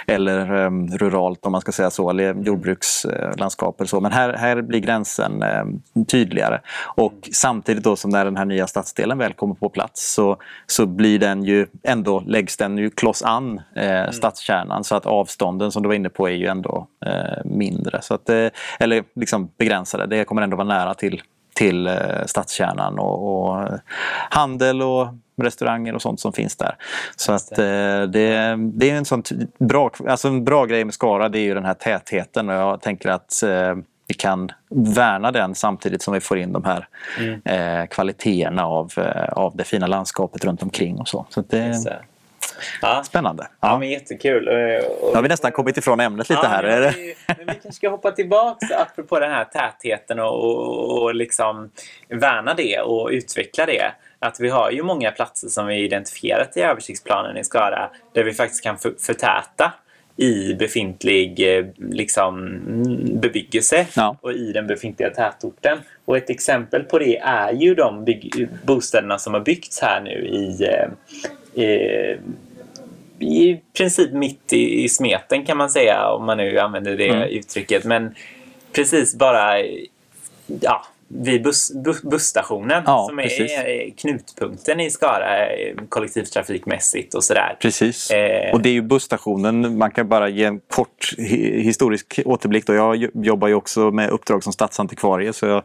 eller 0.07 0.53
um, 0.53 0.87
ruralt 0.87 1.45
om 1.45 1.51
man 1.51 1.61
ska 1.61 1.71
säga 1.71 1.89
så, 1.89 2.09
eller 2.09 2.33
jordbrukslandskap 2.33 3.79
eller 3.79 3.87
så. 3.87 4.01
Men 4.01 4.11
här, 4.11 4.33
här 4.33 4.61
blir 4.61 4.79
gränsen 4.79 5.43
um, 5.43 6.05
tydligare. 6.05 6.61
Och 6.95 7.29
samtidigt 7.31 7.83
då 7.83 7.95
som 7.95 8.11
när 8.11 8.25
den 8.25 8.37
här 8.37 8.45
nya 8.45 8.67
stadsdelen 8.67 9.17
väl 9.17 9.33
kommer 9.33 9.55
på 9.55 9.69
plats 9.69 10.13
så, 10.13 10.37
så 10.67 10.85
blir 10.85 11.19
den 11.19 11.43
ju 11.43 11.67
ändå, 11.83 12.23
läggs 12.27 12.57
den 12.57 12.77
ju 12.77 12.89
kloss 12.89 13.23
an 13.23 13.61
eh, 13.75 14.11
stadskärnan 14.11 14.83
så 14.83 14.95
att 14.95 15.05
avstånden 15.05 15.71
som 15.71 15.83
du 15.83 15.87
var 15.87 15.95
inne 15.95 16.09
på 16.09 16.29
är 16.29 16.33
ju 16.33 16.47
ändå 16.47 16.87
eh, 17.05 17.45
mindre. 17.45 18.01
Så 18.01 18.13
att, 18.13 18.29
eh, 18.29 18.47
eller 18.79 19.03
liksom 19.15 19.49
begränsade, 19.57 20.05
det 20.05 20.25
kommer 20.25 20.41
ändå 20.41 20.57
vara 20.57 20.67
nära 20.67 20.93
till 20.93 21.21
till 21.55 21.87
eh, 21.87 21.93
stadskärnan 22.25 22.99
och, 22.99 23.47
och 23.49 23.67
handel 24.29 24.81
och 24.81 25.07
restauranger 25.41 25.95
och 25.95 26.01
sånt 26.01 26.19
som 26.19 26.33
finns 26.33 26.55
där. 26.55 26.75
Så 27.15 27.31
att 27.31 27.51
eh, 27.57 28.01
det, 28.01 28.55
det 28.57 28.89
är 28.89 28.95
en 28.95 29.05
sån 29.05 29.23
bra, 29.59 29.91
alltså 30.07 30.27
en 30.27 30.43
bra 30.45 30.65
grej 30.65 30.85
med 30.85 30.93
Skara 30.93 31.29
det 31.29 31.39
är 31.39 31.43
ju 31.43 31.53
den 31.53 31.65
här 31.65 31.73
tätheten 31.73 32.49
och 32.49 32.55
jag 32.55 32.81
tänker 32.81 33.09
att 33.09 33.43
eh, 33.43 33.75
vi 34.07 34.13
kan 34.13 34.51
värna 34.69 35.31
den 35.31 35.55
samtidigt 35.55 36.01
som 36.01 36.13
vi 36.13 36.19
får 36.19 36.37
in 36.37 36.53
de 36.53 36.63
här 36.63 36.87
Mm. 37.19 37.41
eh, 37.45 37.85
kvaliteterna 37.87 38.65
av, 38.65 38.93
eh, 38.97 39.29
av 39.33 39.55
det 39.55 39.63
fina 39.63 39.87
landskapet 39.87 40.45
runt 40.45 40.63
omkring 40.63 40.99
och 40.99 41.07
så. 41.07 41.25
Så 41.29 41.41
det. 41.41 41.99
Ja. 42.81 43.03
spännande. 43.05 43.47
Ja, 43.61 43.67
Ja. 43.69 43.79
men 43.79 43.89
jättekul. 43.89 44.47
Och- 44.47 45.03
och- 45.03 45.09
Nu 45.09 45.15
har 45.15 45.21
vi 45.21 45.27
nästan 45.29 45.51
kommit 45.51 45.77
ifrån 45.77 45.99
ämnet 45.99 46.29
lite 46.29 46.47
här. 46.47 46.63
men, 46.63 46.93
vi- 46.93 47.15
men 47.27 47.37
vi 47.37 47.45
kanske 47.45 47.71
ska 47.71 47.89
hoppa 47.89 48.11
tillbaka 48.11 48.67
apropå 48.91 49.19
den 49.19 49.31
här 49.31 49.43
tätheten 49.45 50.19
och, 50.19 50.43
och, 50.43 51.01
och 51.03 51.15
liksom 51.15 51.69
värna 52.09 52.53
det 52.53 52.79
och 52.79 53.09
utveckla 53.11 53.65
det. 53.65 53.91
Att 54.19 54.39
vi 54.39 54.49
har 54.49 54.71
ju 54.71 54.83
många 54.83 55.11
platser 55.11 55.47
som 55.47 55.67
vi 55.67 55.75
identifierat 55.83 56.57
i 56.57 56.61
översiktsplanen 56.61 57.37
i 57.37 57.43
Skara 57.43 57.89
där 58.13 58.23
vi 58.23 58.33
faktiskt 58.33 58.63
kan 58.63 58.77
för, 58.77 58.93
förtäta 58.99 59.73
i 60.17 60.53
befintlig 60.53 61.57
eh, 61.57 61.65
liksom, 61.77 62.59
bebyggelse 63.21 63.87
Ja. 63.95 64.17
och 64.21 64.33
i 64.33 64.51
den 64.51 64.67
befintliga 64.67 65.09
tätorten. 65.09 65.77
Och 66.05 66.17
ett 66.17 66.29
exempel 66.29 66.83
på 66.83 66.99
det 66.99 67.17
är 67.17 67.51
ju 67.51 67.75
de 67.75 68.05
bostäderna 68.63 69.17
som 69.19 69.33
har 69.33 69.41
byggts 69.41 69.81
här 69.81 70.01
nu 70.01 70.11
i, 70.27 70.67
eh, 71.55 72.17
i 73.19 73.59
princip 73.77 74.11
mitt 74.13 74.53
i, 74.53 74.83
i 74.83 74.89
smeten 74.89 75.45
kan 75.45 75.57
man 75.57 75.69
säga 75.69 76.09
om 76.09 76.25
man 76.25 76.37
nu 76.37 76.59
använder 76.59 76.97
det 76.97 77.07
Mm. 77.09 77.29
uttrycket. 77.29 77.83
Men 77.83 78.15
precis 78.71 79.15
bara 79.15 79.59
ja, 80.61 80.85
vid 81.07 81.43
buss, 81.43 81.71
buss, 81.83 82.01
busstationen 82.03 82.83
Ja, 82.85 83.05
som 83.09 83.19
är 83.19 83.23
precis. 83.23 83.51
eh, 83.51 83.93
knutpunkten 83.97 84.79
i 84.79 84.89
Skara 84.89 85.47
eh, 85.47 85.75
kollektivtrafikmässigt 85.89 87.13
och 87.13 87.23
sådär. 87.23 87.57
Precis. 87.61 88.11
Eh. 88.11 88.53
Och 88.53 88.61
det 88.61 88.69
är 88.69 88.73
ju 88.73 88.81
busstationen. 88.81 89.77
Man 89.77 89.91
kan 89.91 90.07
bara 90.09 90.29
ge 90.29 90.43
en 90.43 90.59
kort 90.59 91.13
hi- 91.17 91.61
historisk 91.61 92.19
återblick. 92.25 92.65
Då. 92.67 92.73
Jag 92.73 92.95
jo- 92.95 93.11
jobbar 93.13 93.47
ju 93.47 93.53
också 93.53 93.91
med 93.91 94.09
uppdrag 94.09 94.43
som 94.43 94.53
stadsantikvarie 94.53 95.33
så 95.33 95.45
jag 95.45 95.63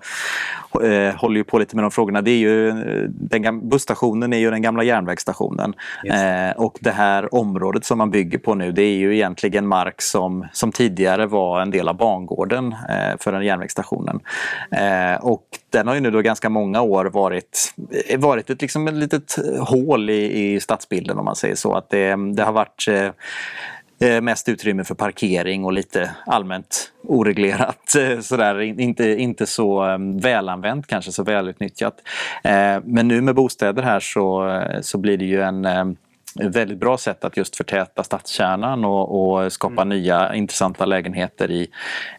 eh, 0.93 1.15
håller 1.15 1.37
ju 1.37 1.45
på 1.45 1.59
lite 1.59 1.77
med 1.77 1.85
de 1.85 1.91
frågorna. 1.91 2.23
Det 2.23 2.31
är 2.31 2.37
ju, 2.39 2.69
eh, 2.69 2.75
den 3.09 3.69
busstationen 3.69 4.33
är 4.33 4.39
ju 4.39 4.51
den 4.51 4.63
gamla 4.63 4.83
järnvägsstationen. 4.83 5.75
Eh, 6.07 6.57
och 6.57 6.79
det 6.81 6.91
här 6.91 7.35
området 7.35 7.85
som 7.85 7.99
man 7.99 8.11
bygger 8.11 8.39
på 8.39 8.55
nu 8.55 8.73
det 8.73 8.83
är 8.83 8.97
ju 8.97 9.15
egentligen 9.15 9.67
mark 9.67 10.03
som, 10.03 10.47
som 10.53 10.73
tidigare 10.73 11.27
var 11.27 11.61
en 11.61 11.71
del 11.71 11.89
av 11.89 11.97
bangården 11.97 12.75
för 13.21 13.33
den 13.33 13.43
järnvägsstationen. 13.45 14.21
Och 15.31 15.47
den 15.71 15.87
har 15.87 15.95
ju 15.95 16.01
nu 16.01 16.11
då 16.11 16.21
ganska 16.21 16.49
många 16.49 16.83
år 16.83 17.05
varit, 17.05 17.75
varit 18.19 18.51
ett, 18.51 18.63
liksom 18.63 18.89
ett 18.89 18.95
litet 18.95 19.37
hål 19.61 20.11
i, 20.11 20.55
i 20.55 20.61
stadsbilden 20.61 21.19
om 21.19 21.25
man 21.25 21.37
säger 21.37 21.55
så. 21.55 21.75
Att 21.75 21.91
det, 21.91 22.17
det 22.35 22.43
har 22.43 22.53
varit 22.53 22.89
eh, 22.89 23.11
eh 24.09 24.21
mest 24.21 24.49
utrymme 24.49 24.85
för 24.85 24.95
parkering 24.95 25.65
och 25.65 25.73
lite 25.73 26.11
allmänt 26.27 26.93
oreglerat. 27.03 27.77
Eh, 27.99 28.21
sådär, 28.21 28.61
inte, 28.61 29.09
inte 29.09 29.47
så 29.47 29.83
ehm, 29.83 30.19
välanvänt 30.19 30.87
kanske, 30.87 31.13
så 31.13 31.23
välutnyttjat. 31.23 31.95
Eh, 32.45 32.79
Men 32.85 33.09
nu 33.09 33.21
med 33.21 33.35
bostäder 33.35 33.83
här 33.83 34.01
så, 34.01 34.49
eh, 34.49 34.81
så 34.81 34.99
blir 34.99 35.19
det 35.19 35.25
ju 35.25 35.43
en 35.43 35.65
eh, 35.65 35.85
väldigt 36.35 36.79
bra 36.79 36.99
sätt 36.99 37.25
att 37.25 37.37
just 37.37 37.57
förtäta 37.57 38.05
stadskärnan 38.05 38.85
och, 38.85 39.33
och 39.45 39.53
skapa 39.53 39.85
nya 39.85 40.35
intressanta 40.35 40.85
lägenheter 40.85 41.51
i, 41.51 41.71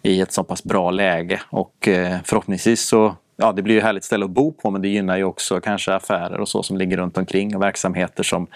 i 0.04 0.22
ett 0.22 0.34
så 0.34 0.44
pass 0.44 0.64
bra 0.64 0.92
läge. 0.92 1.42
Och 1.50 1.88
eh, 1.88 2.18
förhoppningsvis 2.26 2.88
så 2.88 3.16
Ja, 3.42 3.52
det 3.52 3.62
blir 3.62 3.76
ju 3.76 3.82
härligt 3.82 4.04
ställe 4.04 4.26
att 4.26 4.32
bo 4.32 4.52
på 4.52 4.72
men 4.72 4.82
det 4.82 4.88
gynnar 4.88 5.18
ju 5.18 5.24
också 5.24 5.62
kanske 5.62 5.94
affärer 5.94 6.40
och 6.40 6.50
så 6.50 6.64
som 6.64 6.78
ligger 6.78 6.98
runt 6.98 7.18
omkring 7.18 7.56
och 7.56 7.62
verksamheter 7.62 8.24
som, 8.24 8.48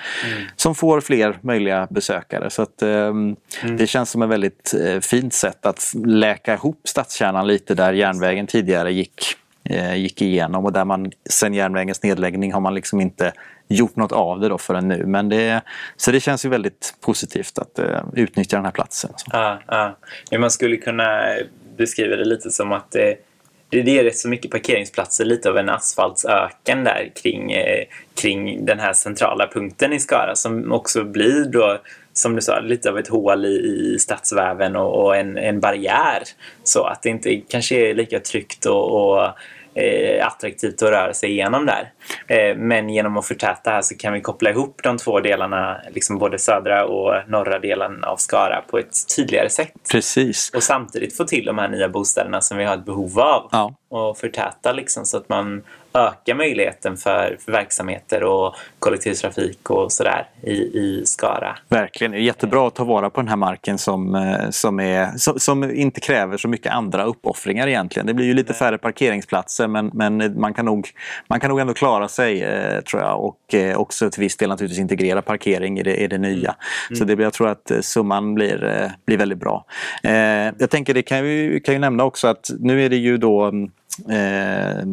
som 0.56 0.76
får 0.76 1.02
fler 1.02 1.38
möjliga 1.42 1.88
besökare. 1.90 2.50
Så 2.50 2.62
att, 2.62 2.82
ehm, 2.82 3.36
Det 3.78 3.88
känns 3.88 4.10
som 4.10 4.22
ett 4.22 4.30
väldigt 4.30 4.74
eh, 4.74 5.00
fint 5.00 5.34
sätt 5.34 5.66
att 5.66 5.94
läka 6.06 6.54
ihop 6.54 6.82
stadskärnan 6.84 7.48
lite 7.48 7.76
där 7.76 7.94
järnvägen 7.94 8.48
tidigare 8.48 8.94
gick, 8.94 9.36
eh, 9.64 9.96
gick 9.96 10.22
igenom. 10.22 10.66
Och 10.66 10.74
där 10.74 10.86
man 10.86 11.12
sen 11.30 11.54
järnvägens 11.54 12.04
nedläggning 12.04 12.54
har 12.54 12.62
man 12.62 12.74
liksom 12.74 13.02
inte 13.02 13.34
gjort 13.67 13.95
något 13.95 14.12
av 14.12 14.39
det 14.39 14.50
då 14.50 14.57
förrän 14.57 14.88
nu. 14.88 15.05
Men 15.05 15.29
det, 15.29 15.62
så 15.95 16.12
det 16.12 16.19
känns 16.19 16.45
ju 16.45 16.50
väldigt 16.50 16.95
positivt 17.01 17.60
att 17.60 17.79
uh, 17.79 18.01
utnyttja 18.13 18.57
den 18.57 18.65
här 18.65 18.72
platsen. 18.72 19.12
Ja, 19.31 19.60
ja. 19.67 19.98
Men 20.31 20.41
man 20.41 20.51
skulle 20.51 20.77
kunna 20.77 21.36
beskriva 21.77 22.15
det 22.15 22.25
lite 22.25 22.51
som 22.51 22.72
att 22.72 22.95
eh, 22.95 23.13
det, 23.69 23.81
det 23.81 24.00
är 24.00 24.03
rätt 24.03 24.17
så 24.17 24.29
mycket 24.29 24.51
parkeringsplatser, 24.51 25.25
lite 25.25 25.50
av 25.50 25.57
en 25.57 25.69
asfaltsöken 25.69 26.84
där 26.84 27.12
kring, 27.15 27.51
eh, 27.51 27.84
kring 28.22 28.65
den 28.65 28.79
här 28.79 28.93
centrala 28.93 29.48
punkten 29.48 29.93
i 29.93 30.00
Skara 30.00 30.36
som 30.36 30.72
också 30.72 31.03
blir 31.03 31.45
då, 31.45 31.77
som 32.13 32.36
du 32.36 32.41
sa, 32.41 32.60
lite 32.60 32.89
av 32.89 32.98
ett 32.98 33.07
hål 33.07 33.45
i, 33.45 33.93
i 33.93 34.00
stadsväven 34.00 34.75
och, 34.75 35.03
och 35.03 35.15
en, 35.15 35.38
en 35.38 35.60
barriär. 35.60 36.24
Så 36.63 36.84
att 36.84 37.01
det 37.01 37.10
inte 37.10 37.36
kanske 37.36 37.75
är 37.75 37.93
lika 37.93 38.19
tryggt 38.19 38.65
och, 38.65 38.91
och 38.91 39.29
eh, 39.75 40.27
attraktivt 40.27 40.82
att 40.82 40.89
röra 40.89 41.13
sig 41.13 41.29
igenom 41.29 41.65
där. 41.65 41.91
Eh, 42.27 42.58
men 42.58 42.89
genom 42.89 43.17
att 43.17 43.25
förtäta 43.25 43.72
här 43.72 43.82
så 43.82 43.96
kan 43.98 44.13
vi 44.13 44.22
koppla 44.22 44.50
ihop 44.50 44.79
de 44.84 44.98
två 44.98 45.20
delarna, 45.20 45.82
liksom 45.91 46.17
både 46.17 46.39
södra 46.39 46.86
och 46.86 47.29
norra 47.29 47.60
delen 47.60 48.03
av 48.03 48.17
Skara 48.17 48.63
på 48.70 48.77
ett 48.77 49.15
tydligare 49.15 49.50
sätt. 49.50 49.74
Precis. 49.91 50.51
Och 50.55 50.63
samtidigt 50.63 51.17
få 51.17 51.24
till 51.24 51.46
de 51.46 51.58
här 51.58 51.67
nya 51.67 51.89
bostäderna 51.89 52.41
som 52.41 52.58
vi 52.58 52.63
har 52.63 52.74
ett 52.74 52.86
behov 52.86 53.20
av. 53.20 53.50
Ja. 53.51 53.74
Och 53.89 54.17
förtäta 54.17 54.74
liksom 54.74 55.05
så 55.05 55.17
att 55.17 55.29
man 55.29 55.63
ökar 55.96 56.36
möjligheten 56.36 56.98
för, 56.98 57.38
för 57.46 57.52
verksamheter 57.52 58.24
och 58.24 58.56
kollektivtrafik 58.80 59.70
och 59.70 59.92
sådär 59.92 60.28
i, 60.42 60.54
i 60.54 61.04
Skara. 61.06 61.58
Verkligen, 61.70 62.12
det 62.12 62.18
är 62.18 62.22
jättebra 62.22 62.68
att 62.68 62.75
ta 62.75 62.84
vara 62.84 63.10
på 63.10 63.22
den 63.22 63.28
här 63.28 63.36
marken 63.36 63.78
som, 63.78 64.16
eh, 64.16 64.50
som, 64.50 64.80
är, 64.80 65.18
som, 65.18 65.40
som 65.40 65.64
inte 65.64 66.02
kräver 66.02 66.38
så 66.38 66.48
mycket 66.48 66.72
andra 66.72 67.04
uppoffringar 67.04 67.68
egentligen. 67.68 68.08
Det 68.08 68.14
blir 68.14 68.25
ju 68.25 68.34
lite 68.34 68.54
färre 68.54 68.78
parkeringsplatser 68.78 69.68
men, 69.68 69.92
men 69.94 70.40
man, 70.40 70.54
kan 70.54 70.66
nog, 70.66 70.90
man 71.28 71.40
kan 71.40 71.50
nog 71.50 71.60
ändå 71.60 71.74
klara 71.74 72.08
sig 72.08 72.44
eh, 72.44 72.82
tror 72.82 73.02
jag 73.02 73.24
och 73.24 73.54
eh, 73.54 73.78
också 73.78 74.10
till 74.10 74.22
viss 74.22 74.38
del 74.38 74.50
naturligtvis 74.50 74.80
integrera 74.80 75.22
parkering 75.22 75.80
i 75.80 75.84
det, 75.84 75.96
i 75.96 76.08
det 76.08 76.18
nya. 76.18 76.56
Mm. 76.90 76.98
Så 76.98 77.04
det, 77.04 77.24
jag 77.24 77.34
tror 77.34 77.48
att 77.48 77.72
summan 77.82 78.34
blir, 78.34 78.92
blir 79.06 79.18
väldigt 79.18 79.40
bra. 79.40 79.66
Jag 80.58 80.70
tänker 80.70 80.94
det 80.94 81.02
kan 81.02 81.24
vi 81.24 81.62
kan 81.66 81.74
ju 81.74 81.80
nämna 81.80 82.04
också 82.04 82.28
att 82.28 82.52
nu 82.60 82.86
är 82.86 82.90
det 82.90 82.96
ju 82.96 83.18
då 83.18 83.48
eh, 84.10 84.86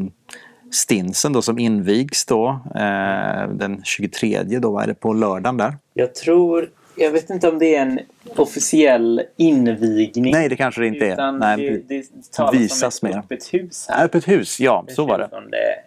Stinsen 0.72 1.32
då 1.32 1.42
som 1.42 1.58
invigs 1.58 2.24
då 2.24 2.60
eh, 2.74 3.48
den 3.48 3.80
23 3.84 4.42
då, 4.42 4.78
är 4.78 4.86
det 4.86 4.94
på 4.94 5.12
lördagen 5.12 5.56
där? 5.56 5.76
Jag 5.94 6.14
tror, 6.14 6.70
jag 6.96 7.10
vet 7.10 7.30
inte 7.30 7.48
om 7.48 7.58
det 7.58 7.74
är 7.74 7.82
en 7.82 8.00
officiell 8.36 9.22
invigning. 9.36 10.32
Nej, 10.32 10.48
det 10.48 10.56
kanske 10.56 10.80
det 10.80 10.86
inte 10.86 11.06
är. 11.06 11.32
Nej, 11.32 11.82
det, 11.88 11.94
det 11.94 12.32
talas 12.32 12.54
visas 12.54 13.02
om 13.02 13.08
ett 13.08 13.16
öppet 13.16 13.54
hus 13.54 13.86
här. 13.88 14.04
Öppet 14.04 14.28
hus, 14.28 14.60
ja, 14.60 14.84
så 14.88 15.06
var 15.06 15.18
det. 15.18 15.28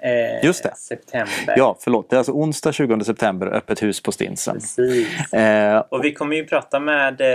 Eh, 0.01 0.45
Just 0.45 0.63
det. 0.63 0.75
september. 0.75 1.55
Ja, 1.57 1.77
förlåt. 1.79 2.09
Det 2.09 2.15
är 2.15 2.17
alltså 2.17 2.31
onsdag 2.31 2.71
20 2.71 3.03
september, 3.03 3.47
öppet 3.47 3.83
hus 3.83 4.01
på 4.01 4.11
Stinsen. 4.11 4.53
Precis. 4.53 5.33
Eh, 5.33 5.83
och 5.89 6.05
vi 6.05 6.13
kommer 6.13 6.35
ju 6.35 6.45
prata 6.45 6.79
med 6.79 7.21
eh, 7.21 7.27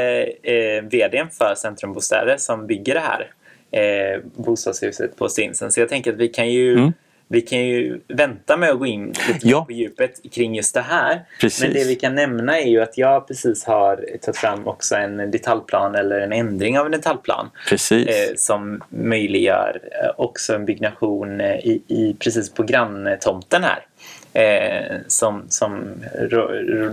eh 0.53 0.83
vdn 0.83 1.29
för 1.31 1.55
Centrumbostäder 1.55 2.37
som 2.37 2.67
bygger 2.67 2.95
det 2.95 3.01
här 3.01 3.31
eh, 3.71 4.21
bostadshuset 4.45 5.17
på 5.17 5.29
Stinsen. 5.29 5.73
Så 5.73 5.81
jag 5.81 5.89
tänker 5.89 6.13
att 6.13 6.19
vi 6.19 6.29
kan 6.29 6.51
ju 6.51 6.73
mm 6.73 6.93
vi 7.33 7.41
kan 7.41 7.59
ju 7.59 8.01
vänta 8.09 8.57
med 8.57 8.71
att 8.71 8.79
gå 8.79 8.87
in 8.87 9.07
lite 9.07 9.49
ja. 9.49 9.65
på 9.65 9.73
djupet 9.73 10.33
kring 10.33 10.55
just 10.55 10.75
det 10.75 10.81
här. 10.81 11.25
Precis. 11.41 11.63
Men 11.63 11.73
det 11.73 11.85
vi 11.85 11.95
kan 11.95 12.15
nämna 12.15 12.61
är 12.61 12.67
ju 12.67 12.83
att 12.83 12.99
jag 12.99 13.29
precis 13.29 13.65
har 13.65 13.97
tagit 13.97 14.37
fram 14.37 14.67
också 14.67 14.95
en 14.95 15.31
detaljplan 15.31 15.95
eller 15.95 16.21
en 16.21 16.33
ändring 16.33 16.79
av 16.79 16.87
en 16.87 16.93
detaljplan. 16.93 17.51
Precis. 17.69 18.07
Eh, 18.07 18.35
som 18.37 18.83
möjliggör 18.89 19.81
eh, 20.03 20.11
också 20.17 20.55
en 20.55 20.65
byggnation 20.65 21.41
eh, 21.41 21.57
i, 21.57 21.83
i, 21.89 22.17
precis 22.19 22.51
på 22.51 22.63
granntomten 22.63 23.65
här 23.65 23.87
eh, 24.33 24.97
som, 25.07 25.45
som 25.49 25.95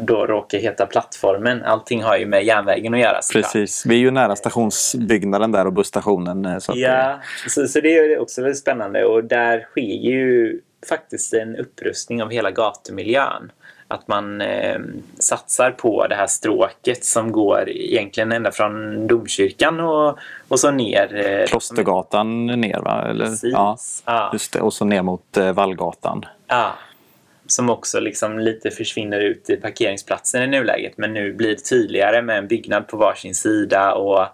då 0.01 0.25
råkar 0.25 0.57
heta 0.57 0.85
Plattformen. 0.85 1.63
Allting 1.63 2.03
har 2.03 2.17
ju 2.17 2.25
med 2.25 2.43
järnvägen 2.45 2.93
att 2.93 2.99
göra. 2.99 3.19
Precis, 3.33 3.85
vi 3.85 3.95
är 3.95 3.99
ju 3.99 4.11
nära 4.11 4.35
stationsbyggnaden 4.35 5.51
där 5.51 5.67
och 5.67 5.73
busstationen. 5.73 6.45
Eh, 6.45 6.57
så 6.57 6.73
ja, 6.75 7.19
det... 7.43 7.49
Så, 7.49 7.67
så 7.67 7.81
det 7.81 7.97
är 7.97 8.19
också 8.19 8.41
väldigt 8.41 8.59
spännande 8.59 9.05
och 9.05 9.23
där 9.23 9.59
sker 9.59 9.81
ju 9.81 10.26
faktiskt 10.89 11.33
en 11.33 11.55
upprustning 11.55 12.23
av 12.23 12.31
hela 12.31 12.51
gatumiljön 12.51 13.51
att 13.87 14.07
man 14.07 14.41
eh, 14.41 14.79
satsar 15.19 15.71
på 15.71 16.07
det 16.07 16.15
här 16.15 16.27
stråket 16.27 17.05
som 17.05 17.31
går 17.31 17.69
egentligen 17.69 18.31
ända 18.31 18.51
från 18.51 19.07
domkyrkan 19.07 19.79
och, 19.79 20.17
och 20.47 20.59
så 20.59 20.71
ner. 20.71 21.15
Eh, 21.15 21.45
Klostergatan 21.45 22.45
ner 22.45 22.79
va? 22.79 23.07
Eller? 23.09 23.25
Precis. 23.25 23.53
Ja, 23.53 23.77
ja. 24.05 24.29
Just 24.33 24.53
det. 24.53 24.61
Och 24.61 24.73
så 24.73 24.85
ner 24.85 25.01
mot 25.01 25.37
eh, 25.37 25.51
Vallgatan. 25.51 26.25
Ja, 26.47 26.73
som 27.47 27.69
också 27.69 27.99
liksom 27.99 28.39
lite 28.39 28.71
försvinner 28.71 29.19
ut 29.19 29.49
i 29.49 29.55
parkeringsplatsen 29.55 30.43
i 30.43 30.47
nuläget. 30.47 30.97
Men 30.97 31.13
nu 31.13 31.33
blir 31.33 31.49
det 31.49 31.69
tydligare 31.69 32.21
med 32.21 32.37
en 32.37 32.47
byggnad 32.47 32.87
på 32.87 32.97
varsin 32.97 33.35
sida 33.35 33.93
och 33.93 34.25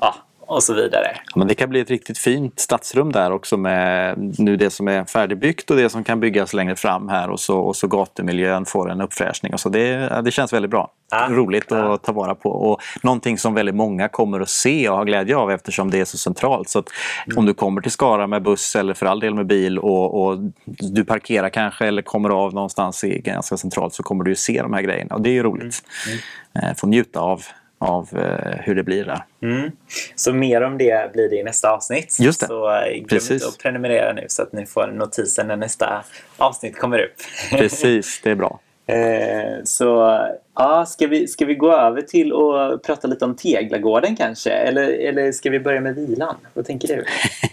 ja, 0.00 0.14
och 0.46 0.62
så 0.62 0.74
vidare. 0.74 1.10
Ja, 1.14 1.32
men 1.34 1.48
det 1.48 1.54
kan 1.54 1.70
bli 1.70 1.80
ett 1.80 1.90
riktigt 1.90 2.18
fint 2.18 2.60
stadsrum 2.60 3.12
där 3.12 3.30
också 3.30 3.56
med 3.56 4.18
nu 4.38 4.56
det 4.56 4.70
som 4.70 4.88
är 4.88 5.04
färdigbyggt 5.04 5.70
och 5.70 5.76
det 5.76 5.88
som 5.88 6.04
kan 6.04 6.20
byggas 6.20 6.52
längre 6.52 6.76
fram 6.76 7.08
här 7.08 7.30
och 7.30 7.40
så, 7.40 7.58
och 7.58 7.76
så 7.76 7.86
gatumiljön 7.86 8.64
får 8.64 8.90
en 8.90 9.00
uppfräschning. 9.00 9.52
Och 9.52 9.60
så 9.60 9.68
det, 9.68 10.20
det 10.24 10.30
känns 10.30 10.52
väldigt 10.52 10.70
bra. 10.70 10.90
Ja, 11.10 11.26
Roligt 11.30 11.66
ja. 11.68 11.94
att 11.94 12.02
ta 12.02 12.12
vara 12.12 12.34
på 12.34 12.50
och 12.50 12.80
någonting 13.02 13.38
som 13.38 13.54
väldigt 13.54 13.74
många 13.74 14.08
kommer 14.08 14.40
att 14.40 14.48
se 14.48 14.88
och 14.88 14.96
ha 14.96 15.04
glädje 15.04 15.36
av 15.36 15.50
eftersom 15.50 15.90
det 15.90 16.00
är 16.00 16.04
så 16.04 16.18
centralt. 16.18 16.68
Så 16.68 16.78
mm. 17.26 17.38
om 17.38 17.46
du 17.46 17.54
kommer 17.54 17.80
till 17.80 17.90
Skara 17.90 18.26
med 18.26 18.42
buss 18.42 18.76
eller 18.76 18.94
för 18.94 19.06
all 19.06 19.20
del 19.20 19.34
med 19.34 19.46
bil 19.46 19.78
och, 19.78 20.24
och 20.24 20.38
du 20.64 21.04
parkerar 21.04 21.48
kanske 21.48 21.86
eller 21.86 22.02
kommer 22.02 22.30
av 22.30 22.54
någonstans 22.54 23.04
i, 23.04 23.18
ganska 23.18 23.56
centralt 23.56 23.94
så 23.94 24.02
kommer 24.02 24.24
du 24.24 24.34
se 24.34 24.62
de 24.62 24.72
här 24.72 24.82
grejerna 24.82 25.14
och 25.14 25.20
det 25.20 25.30
är 25.30 25.34
ju 25.34 25.42
roligt. 25.42 25.82
Mm. 26.06 26.18
Mm. 26.64 26.74
Få 26.74 26.86
njuta 26.86 27.20
av 27.20 27.42
av 27.78 28.08
eh, 28.12 28.58
hur 28.60 28.74
det 28.74 28.82
blir 28.82 29.04
där. 29.04 29.24
Mm. 29.42 29.70
Så 30.14 30.32
mer 30.32 30.62
om 30.62 30.78
det 30.78 31.12
blir 31.12 31.30
det 31.30 31.36
i 31.36 31.42
nästa 31.42 31.70
avsnitt. 31.70 32.16
Just 32.20 32.40
det. 32.40 32.46
Så 32.46 32.76
eh, 32.76 32.92
glöm 32.92 33.04
Precis. 33.04 33.30
inte 33.30 33.46
att 33.46 33.58
prenumerera 33.58 34.12
nu 34.12 34.24
så 34.28 34.42
att 34.42 34.52
ni 34.52 34.66
får 34.66 34.86
notiser 34.86 35.44
när 35.44 35.56
nästa 35.56 36.04
avsnitt 36.36 36.78
kommer 36.78 36.98
upp. 36.98 37.16
Precis, 37.50 38.20
det 38.24 38.30
är 38.30 38.34
bra. 38.34 38.60
Eh, 38.86 39.64
så 39.64 40.18
ja, 40.54 40.86
ska, 40.86 41.06
vi, 41.06 41.28
ska 41.28 41.46
vi 41.46 41.54
gå 41.54 41.72
över 41.72 42.02
till 42.02 42.32
att 42.32 42.82
prata 42.82 43.08
lite 43.08 43.24
om 43.24 43.36
Teglagården 43.36 44.16
kanske? 44.16 44.50
Eller, 44.50 44.88
eller 44.88 45.32
ska 45.32 45.50
vi 45.50 45.60
börja 45.60 45.80
med 45.80 45.94
vilan? 45.94 46.36
Vad 46.54 46.66
tänker 46.66 46.88
du? 46.88 47.04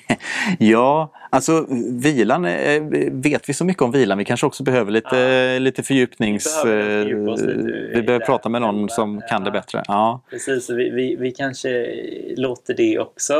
ja, 0.60 1.12
alltså 1.30 1.66
vilan, 1.92 2.46
eh, 2.46 2.82
vet 3.12 3.50
vi 3.50 3.54
så 3.54 3.66
mycket 3.66 3.84
om 3.84 3.92
vilan? 3.92 4.18
Vi 4.18 4.26
kanske 4.26 4.46
också 4.46 4.64
behöver 4.64 4.92
lite, 4.92 5.18
ja. 5.18 5.60
lite 5.60 5.84
fördjupnings... 5.84 6.62
Vi 6.66 6.70
behöver, 6.70 7.06
lite 7.06 7.92
vi 7.94 8.02
behöver 8.02 8.26
prata 8.26 8.50
med 8.50 8.62
någon 8.62 8.90
som 8.90 9.22
ja. 9.22 9.28
kan 9.28 9.44
det 9.44 9.52
bättre. 9.52 9.84
Ja. 9.88 10.22
Precis, 10.30 10.70
vi, 10.70 10.90
vi, 10.90 11.16
vi 11.16 11.32
kanske 11.32 11.88
låter 12.38 12.74
det 12.74 13.00
också 13.00 13.34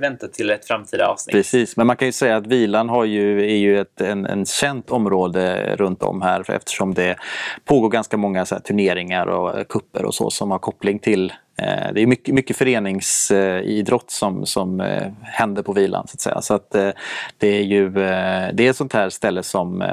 vänta 0.00 0.28
till 0.28 0.50
ett 0.50 0.66
framtida 0.66 1.06
avsnitt. 1.06 1.32
Precis, 1.32 1.76
men 1.76 1.86
man 1.86 1.96
kan 1.96 2.08
ju 2.08 2.12
säga 2.12 2.36
att 2.36 2.46
vilan 2.46 2.88
har 2.88 3.04
ju, 3.04 3.50
är 3.50 3.56
ju 3.56 3.80
ett 3.80 4.00
en, 4.00 4.26
en 4.26 4.46
känt 4.46 4.90
område 4.90 5.76
runt 5.76 6.02
om 6.02 6.22
här 6.22 6.50
eftersom 6.50 6.94
det 6.94 7.16
pågår 7.64 7.88
ganska 7.88 8.16
många 8.16 8.44
så 8.44 8.60
turneringar 8.60 9.26
och 9.26 9.68
kupper 9.68 10.04
och 10.04 10.14
så 10.14 10.30
som 10.30 10.50
har 10.50 10.58
koppling 10.58 10.98
till 10.98 11.32
Eh, 11.32 11.43
Eh, 11.56 11.92
det 11.94 12.02
är 12.02 12.06
mycket, 12.06 12.34
mycket 12.34 12.56
föreningsidrott 12.56 14.10
som, 14.10 14.46
som 14.46 14.80
eh, 14.80 15.12
händer 15.22 15.62
på 15.62 15.72
vilan. 15.72 16.06
Så 16.08 16.14
att 16.14 16.20
säga. 16.20 16.40
Så 16.40 16.54
att, 16.54 16.74
eh, 16.74 16.90
det 17.38 17.48
är 17.48 17.62
ju 17.62 17.90
det 17.90 18.60
är 18.60 18.70
ett 18.70 18.76
sånt 18.76 18.92
här 18.92 19.10
ställe 19.10 19.42
som, 19.42 19.84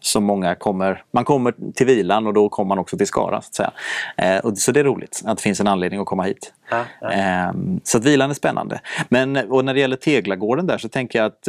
som 0.00 0.24
många 0.24 0.54
kommer... 0.54 1.02
Man 1.10 1.24
kommer 1.24 1.54
till 1.74 1.86
vilan 1.86 2.26
och 2.26 2.34
då 2.34 2.48
kommer 2.48 2.68
man 2.68 2.78
också 2.78 2.96
till 2.96 3.06
Skara. 3.06 3.42
Så, 3.42 3.62
att 3.62 3.72
säga. 4.16 4.40
Och, 4.40 4.58
så 4.58 4.72
det 4.72 4.80
är 4.80 4.84
roligt 4.84 5.22
att 5.24 5.36
det 5.36 5.42
finns 5.42 5.60
en 5.60 5.66
anledning 5.66 6.00
att 6.00 6.06
komma 6.06 6.22
hit. 6.22 6.52
Ja, 6.70 6.84
ja. 7.00 7.10
Ehm, 7.10 7.80
så 7.84 7.98
att 7.98 8.04
vilan 8.04 8.30
är 8.30 8.34
spännande. 8.34 8.80
Men 9.08 9.36
och 9.36 9.64
när 9.64 9.74
det 9.74 9.80
gäller 9.80 9.96
Teglagården 9.96 10.66
där 10.66 10.78
så 10.78 10.88
tänker 10.88 11.18
jag 11.18 11.26
att 11.26 11.42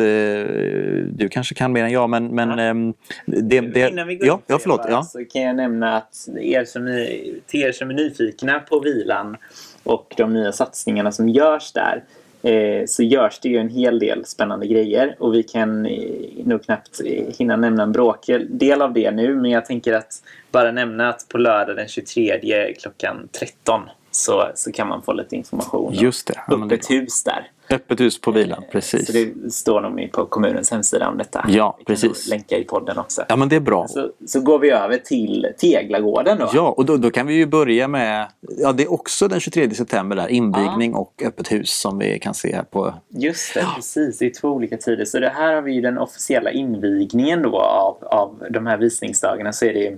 du 1.18 1.30
kanske 1.32 1.56
kan 1.56 1.72
mer 1.72 1.84
än 1.84 1.92
jag. 1.92 2.10
Men, 2.10 2.28
men 2.28 2.50
ja. 2.50 2.60
Ehm, 2.60 2.94
det, 3.26 3.62
det, 3.62 3.90
Innan 3.90 4.08
vi 4.08 4.16
går 4.16 4.28
ja, 4.28 4.42
ja, 4.48 4.60
förlåt, 4.62 4.82
ja. 4.90 5.04
så 5.04 5.26
kan 5.26 5.42
jag 5.42 5.56
nämna 5.56 5.98
att 5.98 6.28
er 6.42 6.66
som 6.66 6.88
är, 6.88 7.22
till 7.48 7.62
er 7.62 7.72
som 7.72 7.90
är 7.90 7.94
nyfikna 7.94 8.60
på 8.60 8.80
vilan 8.80 9.38
och 9.84 10.14
de 10.18 10.34
nya 10.34 10.52
satsningarna 10.52 11.12
som 11.12 11.30
görs 11.30 11.72
där 11.72 12.04
eh, 12.44 12.86
så 12.86 13.04
görs 13.04 13.40
det 13.40 13.50
ju 13.50 13.58
en 13.58 13.70
hel 13.70 14.00
del 14.00 14.26
spännande 14.26 14.68
grejer 14.68 15.16
och 15.20 15.34
vi 15.34 15.44
kan 15.44 15.86
eh, 15.86 16.46
nog 16.46 16.64
knappt 16.64 17.02
eh, 17.06 17.26
hinna 17.38 17.56
nämna 17.56 17.84
en 17.84 17.92
bråkdel 17.92 18.82
av 18.82 18.94
det 18.94 19.12
nu 19.12 19.36
men 19.36 19.52
jag 19.52 19.66
tänker 19.66 19.94
att 19.94 20.24
bara 20.52 20.72
nämna 20.72 21.10
att 21.10 21.28
på 21.30 21.38
lördag 21.38 21.76
den 21.76 21.88
23 21.88 22.74
klockan 22.74 23.30
13 23.32 23.82
så, 24.22 24.52
så 24.56 24.72
kan 24.72 24.88
man 24.88 25.02
få 25.02 25.14
lite 25.14 25.36
information. 25.36 25.94
Just 25.94 26.28
det. 26.28 26.44
Ja, 26.48 26.66
Öppet 26.66 26.92
hus 26.92 27.24
där. 27.24 27.52
Öppet 27.70 28.00
hus 28.00 28.22
på 28.22 28.32
bilen, 28.32 28.64
precis. 28.72 29.06
Så 29.08 29.12
det 29.14 29.54
står 29.54 29.82
nog 29.82 30.12
på 30.12 30.26
kommunens 30.26 30.72
hemsida 30.72 31.10
om 31.10 31.18
detta. 31.18 31.46
Ja, 31.50 31.76
Vi 31.80 31.86
precis. 31.86 32.28
länka 32.28 32.58
i 32.58 32.64
podden 32.64 32.98
också. 32.98 33.24
Ja, 33.30 33.36
men 33.36 33.50
det 33.50 33.56
är 33.56 33.60
bra. 33.60 33.88
Så, 33.88 34.10
så 34.28 34.42
går 34.42 34.60
vi 34.60 34.70
över 34.70 34.98
till 34.98 35.48
Teglagården 35.58 36.38
då. 36.38 36.50
Ja, 36.54 36.74
och 36.78 36.86
då, 36.86 36.98
då 36.98 37.12
kan 37.12 37.28
vi 37.28 37.34
ju 37.34 37.46
börja 37.46 37.88
med, 37.88 38.28
ja 38.58 38.72
det 38.72 38.84
är 38.84 38.92
också 38.92 39.28
den 39.28 39.40
23 39.40 39.74
september 39.74 40.16
där, 40.16 40.28
invigning 40.28 40.92
ja. 40.92 40.98
och 40.98 41.24
öppet 41.26 41.52
hus 41.52 41.70
som 41.80 41.98
vi 41.98 42.20
kan 42.20 42.34
se 42.34 42.56
här 42.56 42.64
på. 42.64 42.94
Just 43.10 43.54
det, 43.54 43.60
ja. 43.60 43.72
precis. 43.76 44.18
Det 44.18 44.26
är 44.26 44.42
två 44.42 44.48
olika 44.48 44.78
tider. 44.78 45.06
Så 45.06 45.20
det 45.20 45.30
här 45.30 45.54
har 45.54 45.62
vi 45.62 45.74
ju 45.74 45.82
den 45.82 45.98
officiella 45.98 46.52
invigningen 46.52 47.42
då 47.42 47.60
av, 47.60 47.98
av 48.02 48.44
de 48.50 48.68
här 48.68 48.78
visningsdagarna. 48.78 49.54
Så 49.54 49.66
är 49.66 49.74
det 49.74 49.98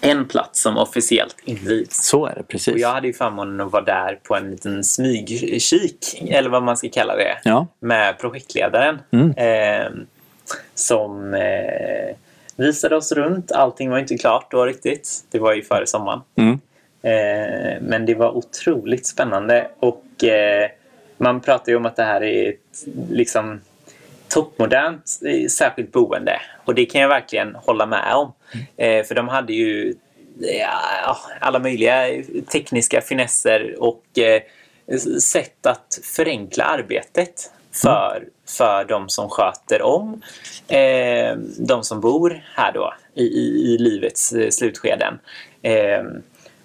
en 0.00 0.28
plats 0.28 0.62
som 0.62 0.76
officiellt 0.76 1.36
invigs. 1.44 2.06
Så 2.06 2.26
är 2.26 2.34
det, 2.34 2.42
precis. 2.42 2.74
Och 2.74 2.80
jag 2.80 2.92
hade 2.92 3.06
ju 3.06 3.12
förmånen 3.12 3.60
att 3.60 3.72
vara 3.72 3.84
där 3.84 4.20
på 4.22 4.36
en 4.36 4.50
liten 4.50 4.84
smygkik, 4.84 6.22
eller 6.30 6.50
vad 6.50 6.62
man 6.62 6.76
ska 6.76 6.88
kalla 6.88 7.16
det, 7.16 7.38
ja. 7.44 7.66
med 7.80 8.18
projektledaren. 8.18 8.98
Mm. 9.10 9.30
Eh, 9.30 9.92
som 10.74 11.34
eh, 11.34 12.16
visade 12.56 12.96
oss 12.96 13.12
runt. 13.12 13.52
Allting 13.52 13.90
var 13.90 13.98
inte 13.98 14.18
klart 14.18 14.50
då 14.50 14.64
riktigt. 14.64 15.24
Det 15.30 15.38
var 15.38 15.54
ju 15.54 15.62
före 15.62 15.86
sommaren. 15.86 16.20
Mm. 16.36 16.60
Eh, 17.02 17.82
men 17.82 18.06
det 18.06 18.14
var 18.14 18.36
otroligt 18.36 19.06
spännande 19.06 19.70
och 19.78 20.24
eh, 20.24 20.70
man 21.16 21.40
pratar 21.40 21.72
ju 21.72 21.76
om 21.76 21.86
att 21.86 21.96
det 21.96 22.02
här 22.02 22.22
är 22.22 22.48
ett, 22.48 22.86
liksom 23.10 23.60
toppmodernt 24.34 25.20
eh, 25.26 25.48
särskilt 25.48 25.92
boende. 25.92 26.40
Och 26.64 26.74
det 26.74 26.86
kan 26.86 27.00
jag 27.00 27.08
verkligen 27.08 27.54
hålla 27.54 27.86
med 27.86 28.14
om. 28.14 28.32
Eh, 28.76 29.04
för 29.04 29.14
de 29.14 29.28
hade 29.28 29.52
ju 29.52 29.94
eh, 30.42 30.56
ja, 31.04 31.18
alla 31.40 31.58
möjliga 31.58 32.22
tekniska 32.52 33.00
finesser 33.00 33.76
och 33.78 34.18
eh, 34.18 34.42
sätt 35.20 35.66
att 35.66 36.00
förenkla 36.02 36.64
arbetet 36.64 37.50
för, 37.82 38.24
för 38.58 38.84
de 38.84 39.08
som 39.08 39.28
sköter 39.28 39.82
om 39.82 40.22
eh, 40.68 41.36
de 41.58 41.84
som 41.84 42.00
bor 42.00 42.44
här 42.54 42.72
då 42.72 42.94
i, 43.14 43.24
i, 43.24 43.74
i 43.74 43.78
livets 43.78 44.32
eh, 44.32 44.50
slutskeden. 44.50 45.18
Eh, 45.62 46.02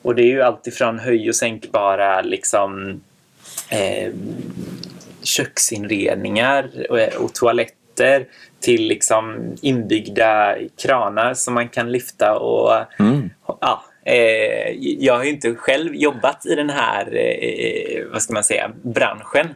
och 0.01 0.15
det 0.15 0.21
är 0.21 0.27
ju 0.27 0.41
alltifrån 0.41 0.99
höj 0.99 1.29
och 1.29 1.35
sänkbara 1.35 2.21
liksom, 2.21 3.01
eh, 3.69 4.11
köksinredningar 5.23 6.69
och, 6.89 7.23
och 7.23 7.33
toaletter 7.33 8.25
till 8.59 8.87
liksom 8.87 9.55
inbyggda 9.61 10.55
kranar 10.83 11.33
som 11.33 11.53
man 11.53 11.69
kan 11.69 11.91
lyfta 11.91 12.39
och 12.39 12.99
mm. 12.99 13.29
ja, 13.61 13.83
eh, 14.05 14.71
jag 14.79 15.17
har 15.17 15.23
inte 15.23 15.55
själv 15.55 15.95
jobbat 15.95 16.45
i 16.45 16.55
den 16.55 16.69
här 16.69 17.15
eh, 17.15 18.05
vad 18.11 18.21
ska 18.21 18.33
man 18.33 18.43
säga, 18.43 18.71
branschen. 18.81 19.47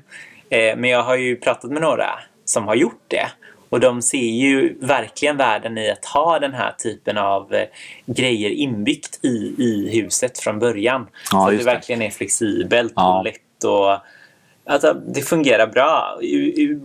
Eh, 0.50 0.76
men 0.78 0.90
jag 0.90 1.04
har 1.04 1.16
ju 1.16 1.36
pratat 1.36 1.72
med 1.72 1.82
några 1.82 2.10
som 2.46 2.68
har 2.68 2.76
gjort 2.76 3.04
det. 3.08 3.28
Och 3.70 3.80
de 3.80 4.02
ser 4.02 4.18
ju 4.18 4.78
verkligen 4.80 5.38
världen 5.38 5.78
i 5.78 5.90
att 5.90 6.06
ha 6.06 6.40
den 6.40 6.54
här 6.54 6.72
typen 6.72 7.18
av 7.18 7.54
eh, 7.54 7.68
grejer 8.06 8.50
inbyggt 8.50 9.20
i, 9.22 9.56
i 9.58 9.90
huset 9.94 10.40
från 10.40 10.60
början. 10.60 11.08
Ja, 11.32 11.46
så 11.46 11.52
att 11.52 11.58
det 11.58 11.64
verkligen 11.64 12.02
är 12.02 12.10
flexibelt 12.10 12.94
ja. 12.96 13.18
och 13.18 13.24
lätt 13.24 13.64
och 13.64 13.98
alltså, 14.66 14.94
det 14.94 15.22
fungerar 15.22 15.68
bra. 15.68 16.20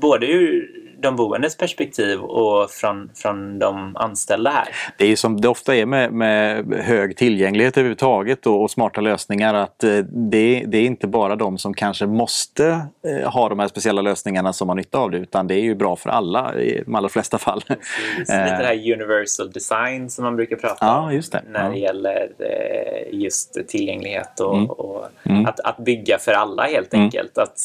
Både 0.01 0.27
ur 0.27 0.88
de 1.01 1.17
boendes 1.17 1.57
perspektiv 1.57 2.21
och 2.21 2.71
från, 2.71 3.11
från 3.15 3.59
de 3.59 3.97
anställda 3.97 4.51
här. 4.51 4.69
Det 4.99 5.13
är 5.13 5.17
som 5.17 5.41
det 5.41 5.49
ofta 5.49 5.77
är 5.77 5.87
med, 5.87 6.13
med 6.13 6.65
hög 6.85 7.17
tillgänglighet 7.17 7.77
överhuvudtaget 7.77 8.47
och, 8.47 8.63
och 8.63 8.71
smarta 8.71 9.01
lösningar 9.01 9.55
att 9.55 9.85
eh, 9.85 9.97
det, 9.99 10.65
det, 10.67 10.79
är 10.79 10.87
inte 10.87 11.07
bara 11.07 11.37
de 11.37 11.59
som 11.59 11.75
kanske 11.75 12.07
måste 12.07 12.81
eh, 13.07 13.31
ha 13.31 13.49
de 13.49 13.59
här 13.59 13.69
speciella 13.69 14.03
lösningarna 14.03 14.53
som 14.53 14.69
har 14.69 14.77
nytta 14.77 14.99
av 14.99 15.11
det 15.11 15.19
utan 15.19 15.47
det 15.47 15.55
är 15.55 15.63
ju 15.63 15.75
bra 15.75 15.97
för 15.97 16.11
alla 16.11 16.55
i 16.55 16.83
de 16.85 16.95
allra 16.95 17.09
flesta 17.09 17.39
fall. 17.39 17.61
Precis, 17.61 18.19
lite 18.19 18.59
det 18.59 18.67
här 18.67 18.93
universal 18.93 19.51
design 19.51 20.11
som 20.11 20.25
man 20.25 20.37
brukar 20.37 20.57
prata 20.57 20.87
ja, 20.87 20.99
om 21.01 21.23
det. 21.31 21.43
när 21.49 21.65
ja. 21.65 21.71
det 21.71 21.79
gäller 21.79 22.31
eh, 22.39 23.19
just 23.21 23.69
tillgänglighet 23.69 24.41
och, 24.41 24.57
mm. 24.57 24.71
och 24.71 25.09
mm. 25.23 25.47
Att, 25.47 25.61
att 25.61 25.77
bygga 25.77 26.19
för 26.19 26.33
alla 26.33 26.63
helt 26.63 26.95
mm. 26.95 27.05
enkelt. 27.05 27.39
Att, 27.39 27.59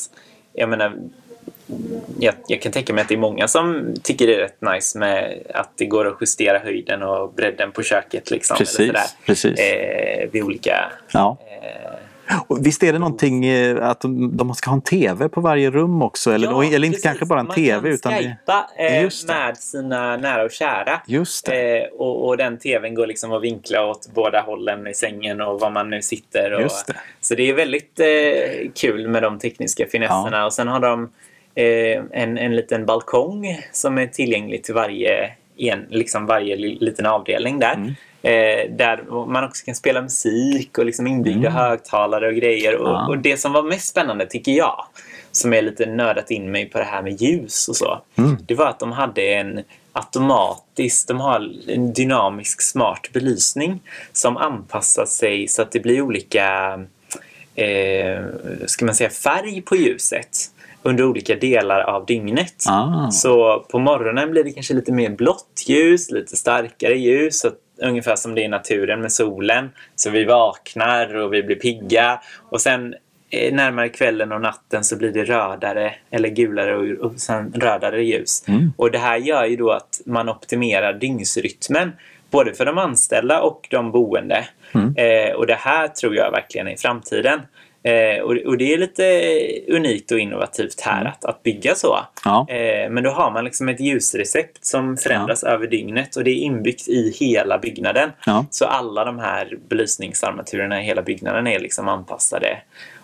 jag 0.53 0.69
menar, 0.69 0.93
jag, 2.19 2.33
jag, 2.47 2.61
kan 2.61 2.71
tänka 2.71 2.93
mig 2.93 3.01
att 3.01 3.07
det 3.07 3.15
är 3.15 3.19
många 3.19 3.47
som 3.47 3.95
tycker 4.03 4.27
det 4.27 4.35
är 4.35 4.39
rätt 4.39 4.61
nice 4.61 4.99
med 4.99 5.43
att 5.53 5.69
det 5.75 5.85
går 5.85 6.07
att 6.07 6.17
justera 6.21 6.59
höjden 6.59 7.03
och 7.03 7.33
bredden 7.33 7.71
på 7.71 7.83
köket. 7.83 8.31
Liksom, 8.31 8.57
precis, 8.57 9.15
precis. 9.25 9.59
Eh, 9.59 10.29
vid 10.31 10.43
olika... 10.43 10.91
Ja. 11.13 11.37
Eh, 11.61 12.03
och 12.47 12.65
visst 12.65 12.83
är 12.83 12.93
det 12.93 12.99
någonting 12.99 13.45
eh, 13.45 13.89
att 13.89 14.01
de 14.31 14.55
ska 14.55 14.69
ha 14.69 14.75
en 14.75 14.81
TV 14.81 15.29
på 15.29 15.41
varje 15.41 15.71
rum 15.71 16.01
också? 16.01 16.31
Eller, 16.31 16.47
ja, 16.47 16.63
eller 16.63 16.87
inte 16.87 16.89
precis. 16.89 17.03
kanske 17.03 17.25
bara 17.25 17.39
en 17.39 17.45
Man 17.45 17.55
TV. 17.55 17.89
Man 17.89 17.97
kan 17.97 18.13
skypa 18.13 18.69
eh, 18.77 19.09
med 19.27 19.57
sina 19.57 20.17
nära 20.17 20.43
och 20.43 20.51
kära. 20.51 21.01
Just 21.07 21.49
eh, 21.49 21.55
och, 21.97 22.27
och, 22.27 22.37
den 22.37 22.57
TVn 22.57 22.95
går 22.95 23.07
liksom 23.07 23.31
att 23.31 23.43
vinkla 23.43 23.85
åt 23.85 24.09
båda 24.13 24.41
hållen 24.41 24.87
i 24.87 24.93
sängen 24.93 25.41
och 25.41 25.59
var 25.59 25.69
man 25.69 25.89
nu 25.89 26.01
sitter. 26.01 26.53
Och, 26.53 26.61
det. 26.61 26.93
Så 27.21 27.35
det 27.35 27.49
är 27.49 27.53
väldigt 27.53 27.99
eh, 27.99 28.71
kul 28.75 29.07
med 29.07 29.23
de 29.23 29.39
tekniska 29.39 29.85
finesserna. 29.91 30.37
Ja. 30.37 30.45
Och 30.45 30.53
sen 30.53 30.67
har 30.67 30.79
de 30.79 31.09
en, 31.55 32.37
en 32.37 32.55
liten 32.55 32.85
balkong 32.85 33.59
som 33.71 33.97
är 33.97 34.07
tillgänglig 34.07 34.63
till 34.63 34.73
varje, 34.73 35.31
en, 35.57 35.85
liksom 35.89 36.25
varje 36.25 36.55
liten 36.55 37.05
avdelning 37.05 37.59
där. 37.59 37.73
Mm. 37.73 37.93
Eh, 38.25 38.71
där 38.75 39.25
man 39.27 39.43
också 39.43 39.65
kan 39.65 39.75
spela 39.75 40.01
musik 40.01 40.77
och 40.77 40.85
liksom 40.85 41.07
inbyggda 41.07 41.49
mm. 41.49 41.53
högtalare 41.53 42.27
och 42.27 42.35
grejer. 42.35 42.75
Och, 42.75 42.89
ja. 42.89 43.07
och, 43.07 43.17
det 43.17 43.37
som 43.37 43.53
var 43.53 43.63
mest 43.63 43.87
spännande 43.87 44.25
tycker 44.25 44.51
jag, 44.51 44.85
som 45.31 45.53
är 45.53 45.61
lite 45.61 45.85
nördat 45.85 46.31
in 46.31 46.51
mig 46.51 46.69
på 46.69 46.77
det 46.77 46.83
här 46.83 47.01
med 47.01 47.21
ljus 47.21 47.67
och 47.67 47.75
så, 47.75 48.01
mm. 48.15 48.37
det 48.47 48.55
var 48.55 48.67
att 48.67 48.79
de 48.79 48.91
hade 48.91 49.21
en 49.21 49.63
automatisk, 49.93 51.07
de 51.07 51.19
har 51.19 51.51
en 51.67 51.93
dynamisk 51.93 52.61
smart 52.61 53.09
belysning 53.13 53.81
som 54.13 54.37
anpassar 54.37 55.05
sig 55.05 55.47
så 55.47 55.61
att 55.61 55.71
det 55.71 55.79
blir 55.79 56.01
olika 56.01 56.73
eh, 57.55 58.23
ska 58.65 58.85
man 58.85 58.95
säga, 58.95 59.09
färg 59.09 59.61
på 59.61 59.75
ljuset 59.75 60.37
under 60.83 61.05
olika 61.05 61.35
delar 61.35 61.81
av 61.81 62.05
dygnet. 62.05 62.63
Ah. 62.69 63.11
Så 63.11 63.65
på 63.71 63.79
morgonen 63.79 64.31
blir 64.31 64.43
det 64.43 64.51
kanske 64.51 64.73
lite 64.73 64.91
mer 64.91 65.09
blått 65.09 65.63
ljus, 65.67 66.11
lite 66.11 66.35
starkare 66.37 66.97
ljus. 66.97 67.45
Ungefär 67.81 68.15
som 68.15 68.35
det 68.35 68.41
är 68.41 68.45
i 68.45 68.47
naturen 68.47 69.01
med 69.01 69.11
solen. 69.11 69.69
Så 69.95 70.09
vi 70.09 70.25
vaknar 70.25 71.15
och 71.15 71.33
vi 71.33 71.43
blir 71.43 71.55
pigga. 71.55 72.21
Och 72.49 72.61
sen 72.61 72.95
eh, 73.29 73.53
närmare 73.53 73.89
kvällen 73.89 74.31
och 74.31 74.41
natten 74.41 74.83
så 74.83 74.95
blir 74.95 75.11
det 75.11 75.23
rödare 75.23 75.93
eller 76.11 76.29
gulare 76.29 76.75
och, 76.75 77.05
och 77.05 77.19
sen 77.19 77.53
rödare 77.55 78.03
ljus. 78.03 78.43
Mm. 78.47 78.73
Och 78.77 78.91
det 78.91 78.97
här 78.97 79.17
gör 79.17 79.45
ju 79.45 79.55
då 79.55 79.71
att 79.71 80.01
man 80.05 80.29
optimerar 80.29 80.93
dygnsrytmen 80.93 81.91
både 82.31 82.53
för 82.53 82.65
de 82.65 82.77
anställda 82.77 83.41
och 83.41 83.67
de 83.69 83.91
boende. 83.91 84.45
Mm. 84.71 84.95
Eh, 84.97 85.35
och 85.35 85.47
det 85.47 85.57
här 85.59 85.87
tror 85.87 86.15
jag 86.15 86.31
verkligen 86.31 86.67
är 86.67 86.75
framtiden. 86.75 87.39
Eh, 87.83 88.21
och, 88.21 88.35
och, 88.45 88.57
det 88.57 88.73
är 88.73 88.77
lite 88.77 89.03
unikt 89.67 90.11
och 90.11 90.19
innovativt 90.19 90.81
här 90.81 91.01
mm. 91.01 91.13
att, 91.13 91.25
att 91.25 91.43
bygga 91.43 91.75
så. 91.75 91.99
Ja. 92.25 92.45
Eh, 92.49 92.89
men 92.89 93.03
då 93.03 93.09
har 93.09 93.31
man 93.31 93.43
liksom 93.43 93.69
ett 93.69 93.79
ljusrecept 93.79 94.65
som 94.65 94.97
förändras 94.97 95.43
ja. 95.43 95.49
över 95.49 95.67
dygnet 95.67 96.15
och 96.15 96.23
det 96.23 96.31
är 96.31 96.35
inbyggt 96.35 96.87
i 96.87 97.15
hela 97.19 97.57
byggnaden. 97.57 98.11
Ja. 98.25 98.45
Så 98.49 98.65
alla 98.65 99.05
de 99.05 99.19
här 99.19 99.57
belysningsarmaturerna 99.69 100.81
i 100.81 100.85
hela 100.85 101.01
byggnaden 101.01 101.47
är 101.47 101.59
liksom 101.59 101.87
anpassade. 101.87 102.57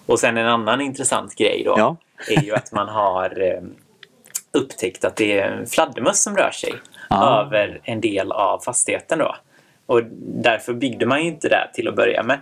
Och 0.05 0.19
sen 0.19 0.37
en 0.37 0.47
annan 0.47 0.81
intressant 0.81 1.35
grej 1.35 1.63
då 1.65 1.97
är 2.29 2.43
ju 2.43 2.55
att 2.55 2.71
man 2.71 2.87
har 2.87 3.41
eh, 3.41 3.61
upptäckt 4.51 5.05
att 5.05 5.15
det 5.15 5.39
är 5.39 5.51
en 5.51 5.67
fladdermöss 5.67 6.23
som 6.23 6.37
rör 6.37 6.51
sig 6.51 6.73
över 7.11 7.81
en 7.83 8.01
del 8.01 8.31
av 8.31 8.59
fastigheten. 8.59 9.19
då. 9.19 9.35
Och 9.89 10.01
därför 10.21 10.73
byggde 10.73 11.05
man 11.05 11.23
ju 11.23 11.27
inte 11.27 11.49
där 11.49 11.71
till 11.73 11.87
att 11.87 11.95
börja 11.95 12.23
med. 12.23 12.39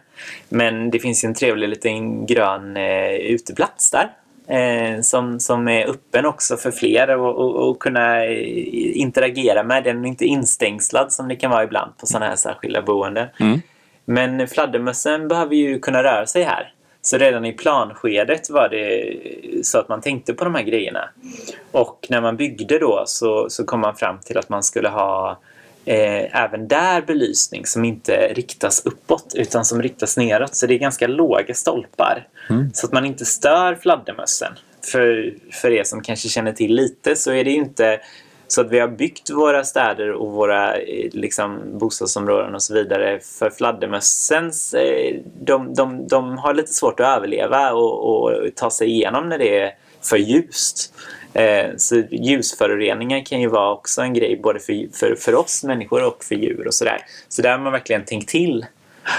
Men 0.50 0.90
det 0.90 1.00
finns 1.00 1.24
ju 1.24 1.28
en 1.28 1.34
trevlig 1.34 1.70
liten 1.70 2.26
grön 2.26 2.78
eh, 2.78 3.12
uteplats 3.12 3.92
där. 3.92 4.10
Eh, 4.48 5.02
som, 5.02 5.40
som 5.40 5.68
är 5.68 5.90
öppen 5.90 6.26
också 6.26 6.58
för 6.58 6.72
fler 6.72 7.18
och, 7.18 7.80
kunna 7.80 8.26
eh, 8.26 8.98
interagera 8.98 9.64
med. 9.64 9.84
Den 9.84 10.06
är 10.06 10.10
inte 10.10 10.26
instängslad 10.26 11.14
som 11.14 11.28
det 11.28 11.36
kan 11.36 11.52
vara 11.52 11.64
ibland 11.64 11.98
på 11.98 12.06
sådana 12.06 12.26
här 12.26 12.36
särskilda 12.36 12.82
boenden. 12.82 13.28
Mm. 13.40 13.62
Men 14.06 14.48
fladdermössen 14.48 15.28
behöver 15.28 15.56
ju 15.56 15.80
kunna 15.80 16.04
röra 16.04 16.26
sig 16.26 16.44
här. 16.44 16.74
Så 17.02 17.18
redan 17.18 17.46
i 17.46 17.54
planskedet 17.54 18.50
var 18.50 18.70
det 18.70 19.16
så 19.66 19.80
att 19.80 19.90
man 19.90 20.02
tänkte 20.02 20.34
på 20.34 20.44
de 20.44 20.56
här 20.56 20.64
grejerna. 20.64 21.10
Och 21.72 22.08
när 22.10 22.22
man 22.22 22.38
byggde 22.38 22.80
då 22.80 23.04
så, 23.06 23.50
så 23.50 23.66
kom 23.66 23.80
man 23.80 23.96
fram 23.96 24.20
till 24.20 24.38
att 24.38 24.50
man 24.50 24.64
skulle 24.64 24.90
ha 24.90 25.40
eh, 25.88 26.44
även 26.44 26.68
där 26.68 27.02
belysning 27.02 27.66
som 27.66 27.86
inte 27.86 28.34
riktas 28.34 28.86
uppåt 28.86 29.34
utan 29.36 29.66
som 29.66 29.82
riktas 29.82 30.18
neråt. 30.18 30.56
Så 30.56 30.68
det 30.68 30.74
är 30.74 30.80
ganska 30.80 31.08
låga 31.08 31.54
stolpar. 31.54 32.28
Mm. 32.50 32.72
Så 32.74 32.88
att 32.88 32.94
man 32.94 33.06
inte 33.06 33.26
stör 33.26 33.76
fladdermössen. 33.76 34.54
För, 34.92 35.34
för 35.52 35.72
er 35.72 35.84
som 35.84 36.02
kanske 36.02 36.30
känner 36.30 36.52
till 36.52 36.76
lite 36.76 37.16
så 37.16 37.32
är 37.32 37.44
det 37.44 37.52
inte 37.52 38.00
så 38.48 38.62
att 38.62 38.70
vi 38.70 38.80
har 38.80 38.88
byggt 38.88 39.30
våra 39.30 39.64
städer 39.64 40.12
och 40.12 40.32
våra 40.32 40.76
eh, 40.76 41.10
liksom, 41.12 41.78
bostadsområden 41.78 42.56
och 42.56 42.64
så 42.64 42.74
vidare 42.74 43.20
för 43.20 43.50
fladdermössens... 43.50 44.74
Eh, 44.74 45.16
de, 45.42 45.74
de, 45.74 46.08
de 46.08 46.38
har 46.38 46.54
lite 46.54 46.74
svårt 46.74 47.00
att 47.00 47.18
överleva 47.18 47.74
och, 47.74 48.24
och 48.24 48.56
ta 48.56 48.70
sig 48.70 48.90
igenom 48.90 49.30
när 49.30 49.38
det 49.38 49.60
är 49.60 49.72
för 50.02 50.18
ljust. 50.18 50.94
Eh, 51.34 51.66
så 51.78 52.04
ljusföroreningar 52.12 53.26
kan 53.26 53.42
ju 53.42 53.48
vara 53.48 53.74
också 53.74 54.02
en 54.02 54.14
grej 54.14 54.40
både 54.44 54.60
för, 54.60 54.98
för, 54.98 55.16
för 55.16 55.36
oss 55.36 55.64
människor 55.64 56.08
och 56.08 56.24
för 56.24 56.36
djur 56.36 56.68
och 56.68 56.74
sådär. 56.74 56.98
Så 57.30 57.42
där 57.42 57.52
har 57.52 57.60
man 57.60 57.72
verkligen 57.72 58.06
tänkt 58.06 58.30
till 58.30 58.66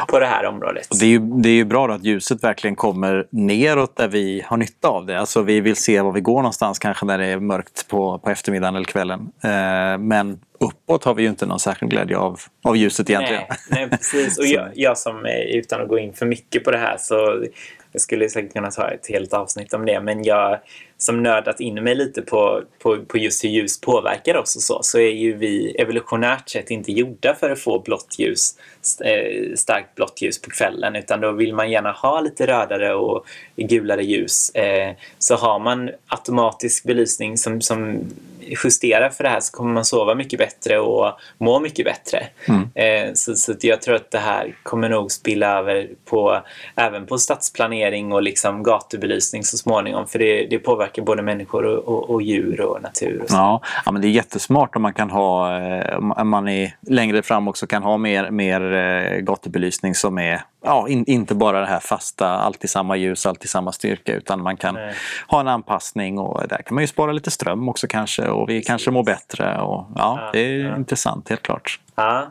på 0.09 0.18
det 0.18 0.27
här 0.27 0.46
området. 0.46 0.88
Det 1.01 1.07
är, 1.07 1.11
ju, 1.11 1.18
det 1.18 1.48
är 1.48 1.55
ju 1.55 1.64
bra 1.64 1.94
att 1.94 2.05
ljuset 2.05 2.44
verkligen 2.44 2.77
kommer 2.77 3.27
neråt 3.31 3.96
där 3.96 4.09
vi 4.09 4.42
har 4.46 4.57
nytta 4.57 4.88
av 4.88 5.07
det. 5.07 5.20
Alltså 5.20 5.42
vi 5.42 5.61
vill 5.61 5.77
se 5.77 6.01
var 6.01 6.12
vi 6.12 6.20
går 6.20 6.37
någonstans 6.37 6.79
kanske 6.79 7.07
när 7.07 7.18
det 7.18 7.27
är 7.27 7.40
mörkt 7.40 7.88
på, 7.88 8.18
på 8.18 8.31
eftermiddagen 8.31 8.74
eller 8.74 8.85
kvällen. 8.85 9.20
Eh, 9.42 9.98
men 9.98 10.40
uppåt 10.61 11.05
har 11.05 11.14
vi 11.14 11.22
ju 11.22 11.29
inte 11.29 11.46
någon 11.46 11.61
särskild 11.61 11.90
glädje 11.90 12.16
av, 12.16 12.40
av 12.64 12.77
ljuset 12.77 13.11
egentligen. 13.11 13.42
Nej, 13.48 13.59
nej 13.70 13.90
precis. 13.90 14.38
Och 14.38 14.46
jag, 14.46 14.68
jag 14.74 14.98
som, 14.98 15.27
utan 15.48 15.81
att 15.81 15.88
gå 15.88 15.98
in 15.98 16.12
för 16.12 16.27
mycket 16.27 16.64
på 16.64 16.70
det 16.70 16.79
här, 16.79 16.96
så 16.98 17.44
jag 17.92 18.03
skulle 18.03 18.29
säkert 18.29 18.53
kunna 18.53 18.70
ta 18.70 18.90
ett 18.90 19.09
helt 19.09 19.33
avsnitt 19.33 19.74
om 19.74 19.87
det, 19.87 20.01
men 20.01 20.24
jag 20.24 20.59
som 20.98 21.22
nördat 21.22 21.61
in 21.61 21.85
mig 21.85 21.94
lite 21.94 22.22
på, 22.22 22.62
på, 22.79 23.05
på 23.05 23.18
just 23.18 23.44
hur 23.44 23.48
ljus 23.48 23.81
påverkar 23.81 24.37
oss 24.37 24.57
och 24.57 24.62
så, 24.62 24.83
så 24.83 24.98
är 24.98 25.11
ju 25.11 25.33
vi 25.33 25.70
evolutionärt 25.70 26.48
sett 26.48 26.70
inte 26.70 26.92
gjorda 26.92 27.35
för 27.35 27.51
att 27.51 27.61
få 27.61 27.79
blått 27.79 28.14
ljus, 28.18 28.55
eh, 29.05 29.55
starkt 29.57 29.94
blått 29.94 30.22
ljus 30.22 30.42
på 30.42 30.51
kvällen, 30.51 30.96
utan 30.96 31.20
då 31.20 31.33
vill 31.33 31.55
man 31.55 31.70
gärna 31.70 31.92
ha 31.92 32.20
lite 32.20 32.46
rödare 32.46 32.94
och 32.94 33.27
gulare 33.57 34.05
ljus. 34.05 34.51
Eh, 34.51 34.94
så 35.18 35.35
har 35.35 35.59
man 35.59 35.90
automatisk 36.09 36.85
belysning 36.85 37.38
som, 37.38 37.61
som 37.61 38.01
justera 38.64 39.11
för 39.11 39.24
det 39.24 39.30
här 39.30 39.40
så 39.40 39.52
kommer 39.52 39.72
man 39.72 39.84
sova 39.84 40.14
mycket 40.14 40.38
bättre 40.38 40.78
och 40.78 41.18
må 41.38 41.61
mycket 41.61 41.84
bättre. 41.84 42.26
Mm. 42.48 42.70
Eh, 42.74 43.12
så, 43.14 43.34
så 43.34 43.54
jag 43.61 43.82
tror 43.82 43.94
att 43.94 44.11
det 44.11 44.18
här 44.18 44.54
kommer 44.62 44.88
nog 44.88 45.12
spilla 45.12 45.58
över 45.58 45.88
på, 46.04 46.42
även 46.76 47.06
på 47.06 47.18
stadsplanering 47.18 48.12
och 48.12 48.22
liksom 48.22 48.62
gatubelysning 48.62 49.44
så 49.44 49.56
småningom. 49.56 50.06
För 50.06 50.18
det, 50.18 50.46
det 50.46 50.58
påverkar 50.58 51.02
både 51.02 51.22
människor 51.22 51.64
och, 51.64 51.88
och, 51.88 52.11
och 52.11 52.22
djur 52.22 52.61
och 52.61 52.82
natur. 52.82 53.20
Och. 53.22 53.26
Ja, 53.30 53.61
ja, 53.84 53.92
men 53.92 54.02
det 54.02 54.08
är 54.08 54.11
jättesmart 54.11 54.76
om 54.76 54.82
man 54.82 54.94
kan 54.94 55.11
ha, 55.11 55.58
eh, 55.61 55.98
om 55.98 56.28
man 56.28 56.48
är 56.48 56.74
längre 56.80 57.22
fram 57.22 57.48
också 57.48 57.66
kan 57.66 57.82
ha 57.82 57.96
mer, 57.96 58.30
mer 58.30 58.72
eh, 58.72 59.18
gatubelysning 59.18 59.94
som 59.94 60.18
är 60.18 60.42
ja, 60.64 60.88
in, 60.88 61.05
inte 61.07 61.35
bara 61.35 61.61
det 61.61 61.66
här 61.66 61.81
fasta, 61.81 62.29
alltid 62.29 62.71
samma 62.71 62.97
ljus, 62.97 63.27
alltid 63.27 63.51
samma 63.51 63.73
styrka 63.73 64.14
utan 64.14 64.42
man 64.42 64.57
kan 64.57 64.75
Nej. 64.75 64.94
ha 65.29 65.40
en 65.40 65.49
anpassning 65.49 66.18
och 66.18 66.49
där 66.49 66.62
kan 66.66 66.75
man 66.75 66.85
ju 66.85 66.88
spara 66.88 67.12
lite 67.12 67.31
ström 67.31 67.68
också 67.68 67.87
kanske 67.87 68.29
och 68.29 68.49
vi 68.49 68.62
kanske 68.62 68.90
mår 68.90 69.05
bättre. 69.05 69.59
Och, 69.61 69.87
ja, 69.97 70.18
Ja, 70.21 70.31
det 70.33 70.40
är 70.40 70.64
ja. 70.64 70.77
intressant 70.77 71.29
helt 71.29 71.42
klart. 71.42 71.81
Ja. 71.94 72.27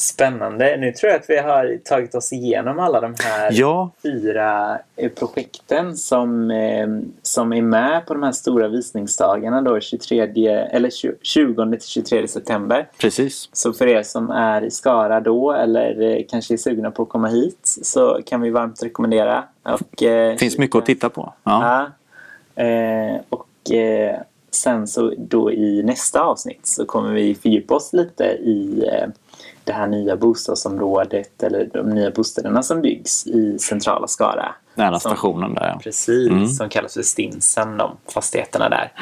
Spännande. 0.00 0.76
Nu 0.76 0.92
tror 0.92 1.12
jag 1.12 1.20
att 1.20 1.30
vi 1.30 1.38
har 1.38 1.78
tagit 1.84 2.14
oss 2.14 2.32
igenom 2.32 2.78
alla 2.78 3.00
de 3.00 3.14
här 3.18 3.50
Ja, 3.52 3.90
fyra 4.02 4.78
eh, 4.96 5.10
projekten 5.10 5.96
som, 5.96 6.50
eh, 6.50 6.88
som 7.22 7.52
är 7.52 7.62
med 7.62 8.06
på 8.06 8.14
de 8.14 8.22
här 8.22 8.32
stora 8.32 8.68
visningsdagarna 8.68 9.62
då 9.62 9.80
23, 9.80 10.20
eller 10.46 10.90
20 11.22 11.70
till 11.70 11.88
23 11.88 12.28
september. 12.28 12.88
precis. 13.00 13.48
Så 13.52 13.72
för 13.72 13.86
er 13.86 14.02
som 14.02 14.30
är 14.30 14.64
i 14.64 14.70
Skara 14.70 15.20
då 15.20 15.52
eller 15.52 16.02
eh, 16.02 16.24
kanske 16.28 16.54
är 16.54 16.58
sugna 16.58 16.90
på 16.90 17.02
att 17.02 17.08
komma 17.08 17.28
hit 17.28 17.60
så 17.82 18.20
kan 18.26 18.40
vi 18.40 18.50
varmt 18.50 18.82
rekommendera. 18.82 19.44
Och, 19.62 20.02
eh, 20.02 20.36
finns 20.36 20.58
mycket 20.58 20.76
att 20.76 20.86
titta 20.86 21.08
på. 21.08 21.32
Ja. 21.44 21.90
Ja. 22.54 22.62
Eh, 22.64 23.20
och 23.28 23.72
eh, 23.74 24.20
sen 24.50 24.86
så 24.86 25.12
då 25.18 25.52
i 25.52 25.82
nästa 25.82 26.20
avsnitt 26.20 26.66
så 26.66 26.84
kommer 26.84 27.12
vi 27.12 27.34
fördjupa 27.34 27.74
oss 27.74 27.92
lite 27.92 28.24
i 28.24 28.84
det 29.64 29.72
här 29.72 29.86
nya 29.86 30.16
bostadsområdet 30.16 31.42
eller 31.42 31.68
de 31.72 31.90
nya 31.90 32.10
bostäderna 32.10 32.62
som 32.62 32.80
byggs 32.82 33.26
i 33.26 33.58
centrala 33.58 34.06
Skara. 34.06 34.54
Nära 34.74 35.00
Som- 35.00 35.10
stationen 35.10 35.54
där. 35.54 35.68
ja. 35.68 35.80
Precis, 35.82 36.30
Mm. 36.30 36.46
som 36.48 36.68
kallas 36.68 36.94
för 36.94 37.02
Stinsen, 37.02 37.76
de 37.76 37.96
fastigheterna 38.14 38.68
där. 38.68 38.92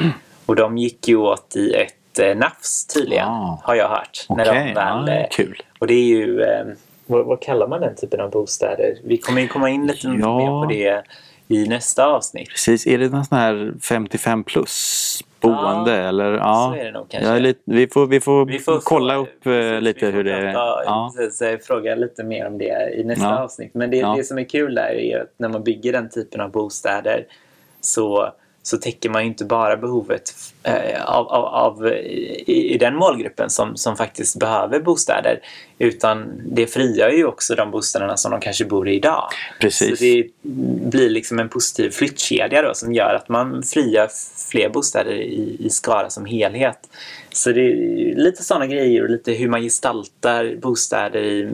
Och 0.47 0.57
de 0.57 0.79
gick 0.79 1.09
ju 1.09 1.17
åt 1.17 1.57
i 1.57 1.73
ett 1.75 2.19
eh, 2.19 2.37
nafs 2.37 2.87
tydligen, 2.87 3.29
Ah. 3.29 3.61
har 3.65 3.75
jag 3.75 3.89
hört. 3.89 4.27
Okej, 4.29 4.45
när 4.47 4.55
de 4.55 4.75
väl, 4.75 5.09
ja, 5.09 5.13
eh, 5.15 5.27
kul. 5.31 5.63
och 5.79 5.87
det 5.87 5.95
är 5.95 6.05
ju, 6.05 6.41
eh, 6.43 6.67
vad, 7.07 7.27
vad 7.27 7.41
kallar 7.41 7.69
man 7.69 7.81
den 7.81 7.95
typen 7.97 8.21
av 8.21 8.31
bostäder? 8.31 8.99
Vi 9.05 9.19
kommer 9.19 9.41
ju 9.41 9.49
komma 9.49 9.71
in 9.71 9.87
lite 9.87 10.07
Ja. 10.07 10.39
mer 10.39 10.47
på 10.47 10.67
det 10.69 11.03
i 11.49 11.69
nästa 11.69 12.07
avsnitt. 12.07 12.49
Precis, 12.49 12.87
är 12.87 12.99
det 12.99 13.09
någon 13.09 13.25
sån 13.25 13.39
här 13.39 13.73
55 13.83 14.45
plus 14.45 15.21
boende? 15.41 15.97
Ja, 15.97 16.09
eller, 16.09 16.33
ja. 16.33 16.73
så 16.75 16.81
är 16.81 16.85
det 16.85 16.91
nog 16.93 17.09
kanske. 17.09 17.31
Är 17.31 17.41
lite, 17.41 17.61
vi, 17.65 17.89
får, 17.89 18.07
vi, 18.07 18.21
får 18.21 18.47
Vi 18.47 18.59
får 18.59 18.81
kolla 18.81 19.15
fråga- 19.15 19.23
upp 19.29 19.47
eh, 19.47 19.53
precis, 19.53 19.83
lite 19.83 20.07
vi 20.07 20.13
får 20.13 20.17
hur 20.17 20.25
det 20.25 20.33
är. 20.33 20.53
Ja. 20.53 21.13
precis, 21.17 21.43
eh, 21.43 21.59
Fråga 21.59 21.95
lite 21.95 22.25
mer 22.25 22.47
om 22.47 22.59
det 22.59 22.95
i 22.97 23.05
nästa 23.05 23.25
Ja. 23.25 23.39
avsnitt. 23.43 23.75
Men 23.75 23.91
det, 23.91 24.03
det 24.17 24.25
som 24.25 24.39
är 24.39 24.45
kul 24.45 24.75
där 24.75 24.91
är 24.95 25.21
att 25.21 25.33
när 25.37 25.49
man 25.49 25.65
bygger 25.65 25.93
den 25.93 26.11
typen 26.11 26.41
av 26.41 26.51
bostäder 26.51 27.27
så, 27.81 28.33
så 28.69 28.77
täcker 28.77 29.11
man 29.11 29.23
ju 29.23 29.29
inte 29.29 29.45
bara 29.45 29.77
behovet 29.77 30.35
eh, 30.63 31.05
av, 31.05 31.29
av, 31.29 31.45
av 31.45 31.87
i, 31.87 32.75
i 32.75 32.79
den 32.79 32.97
målgruppen 32.97 33.51
som, 33.51 33.77
som 33.77 33.97
faktiskt 33.97 34.39
behöver 34.39 34.81
bostäder 34.81 35.41
utan 35.79 36.43
det 36.45 36.67
frigör 36.67 37.11
ju 37.11 37.25
också 37.25 37.55
de 37.55 37.71
bostäderna 37.71 38.17
som 38.17 38.31
de 38.31 38.41
kanske 38.41 38.65
bor 38.65 38.89
i 38.89 38.95
idag. 38.95 39.29
Precis. 39.61 39.99
Så 39.99 40.05
det 40.05 40.27
blir 40.91 41.11
liksom 41.11 41.39
en 41.39 41.49
positiv 41.49 41.91
flyttkedja 41.91 42.63
då, 42.63 42.75
som 42.75 42.93
gör 42.93 43.15
att 43.15 43.29
man 43.29 43.63
frigör 43.63 44.09
fler 44.51 44.69
bostäder 44.69 45.13
i, 45.13 45.57
i 45.61 45.71
Skara 45.71 46.11
som 46.11 46.25
helhet. 46.25 46.79
Så 47.39 47.53
det 47.53 47.61
är 47.61 48.15
lite 48.15 48.43
sådana 48.45 48.67
grejer 48.67 49.03
och 49.03 49.11
lite 49.11 49.33
hur 49.33 49.49
man 49.49 49.63
gestaltar 49.63 50.57
bostäder 50.57 51.23
i, 51.23 51.51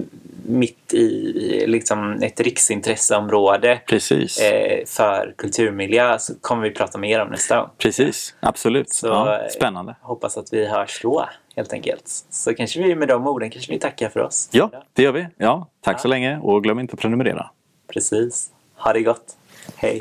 mitt 0.47 0.95
i 0.95 1.65
liksom 1.67 2.23
ett 2.23 2.41
riksintresseområde 2.41 3.81
Precis. 3.87 4.41
eh, 4.41 4.85
för 4.87 5.35
kulturmiljö 5.39 6.19
så 6.19 6.33
kommer 6.41 6.63
vi 6.63 6.71
prata 6.71 6.99
mer 6.99 7.21
om 7.21 7.29
nästa 7.29 7.57
gång. 7.61 7.69
Precis, 7.79 8.35
absolut. 8.41 8.91
Så, 8.91 9.07
ja, 9.07 9.43
eh, 9.43 9.49
spännande. 9.49 9.97
Hoppas 10.01 10.37
att 10.37 10.53
vi 10.53 10.67
hörs 10.67 11.01
då 11.03 11.29
helt 11.57 11.73
enkelt. 11.73 12.09
Så 12.31 12.55
kanske 12.55 12.83
vi 12.83 12.95
med 12.95 13.09
de 13.09 13.27
orden 13.27 13.51
kanske 13.51 13.73
vi 13.73 13.79
tackar 13.79 14.09
för 14.09 14.21
oss. 14.21 14.49
Ja, 14.53 14.71
det 14.93 15.03
gör 15.03 15.13
vi. 15.13 15.27
Ja, 15.37 15.69
tack 15.81 15.95
Ja. 15.97 15.99
så 15.99 16.09
länge 16.09 16.39
och 16.39 16.63
glöm 16.63 16.79
inte 16.81 16.93
att 16.95 17.01
prenumerera. 17.01 17.51
Precis. 17.93 18.51
Ha 18.77 18.93
det 18.93 19.01
gott. 19.03 19.37
Hej. 19.77 20.01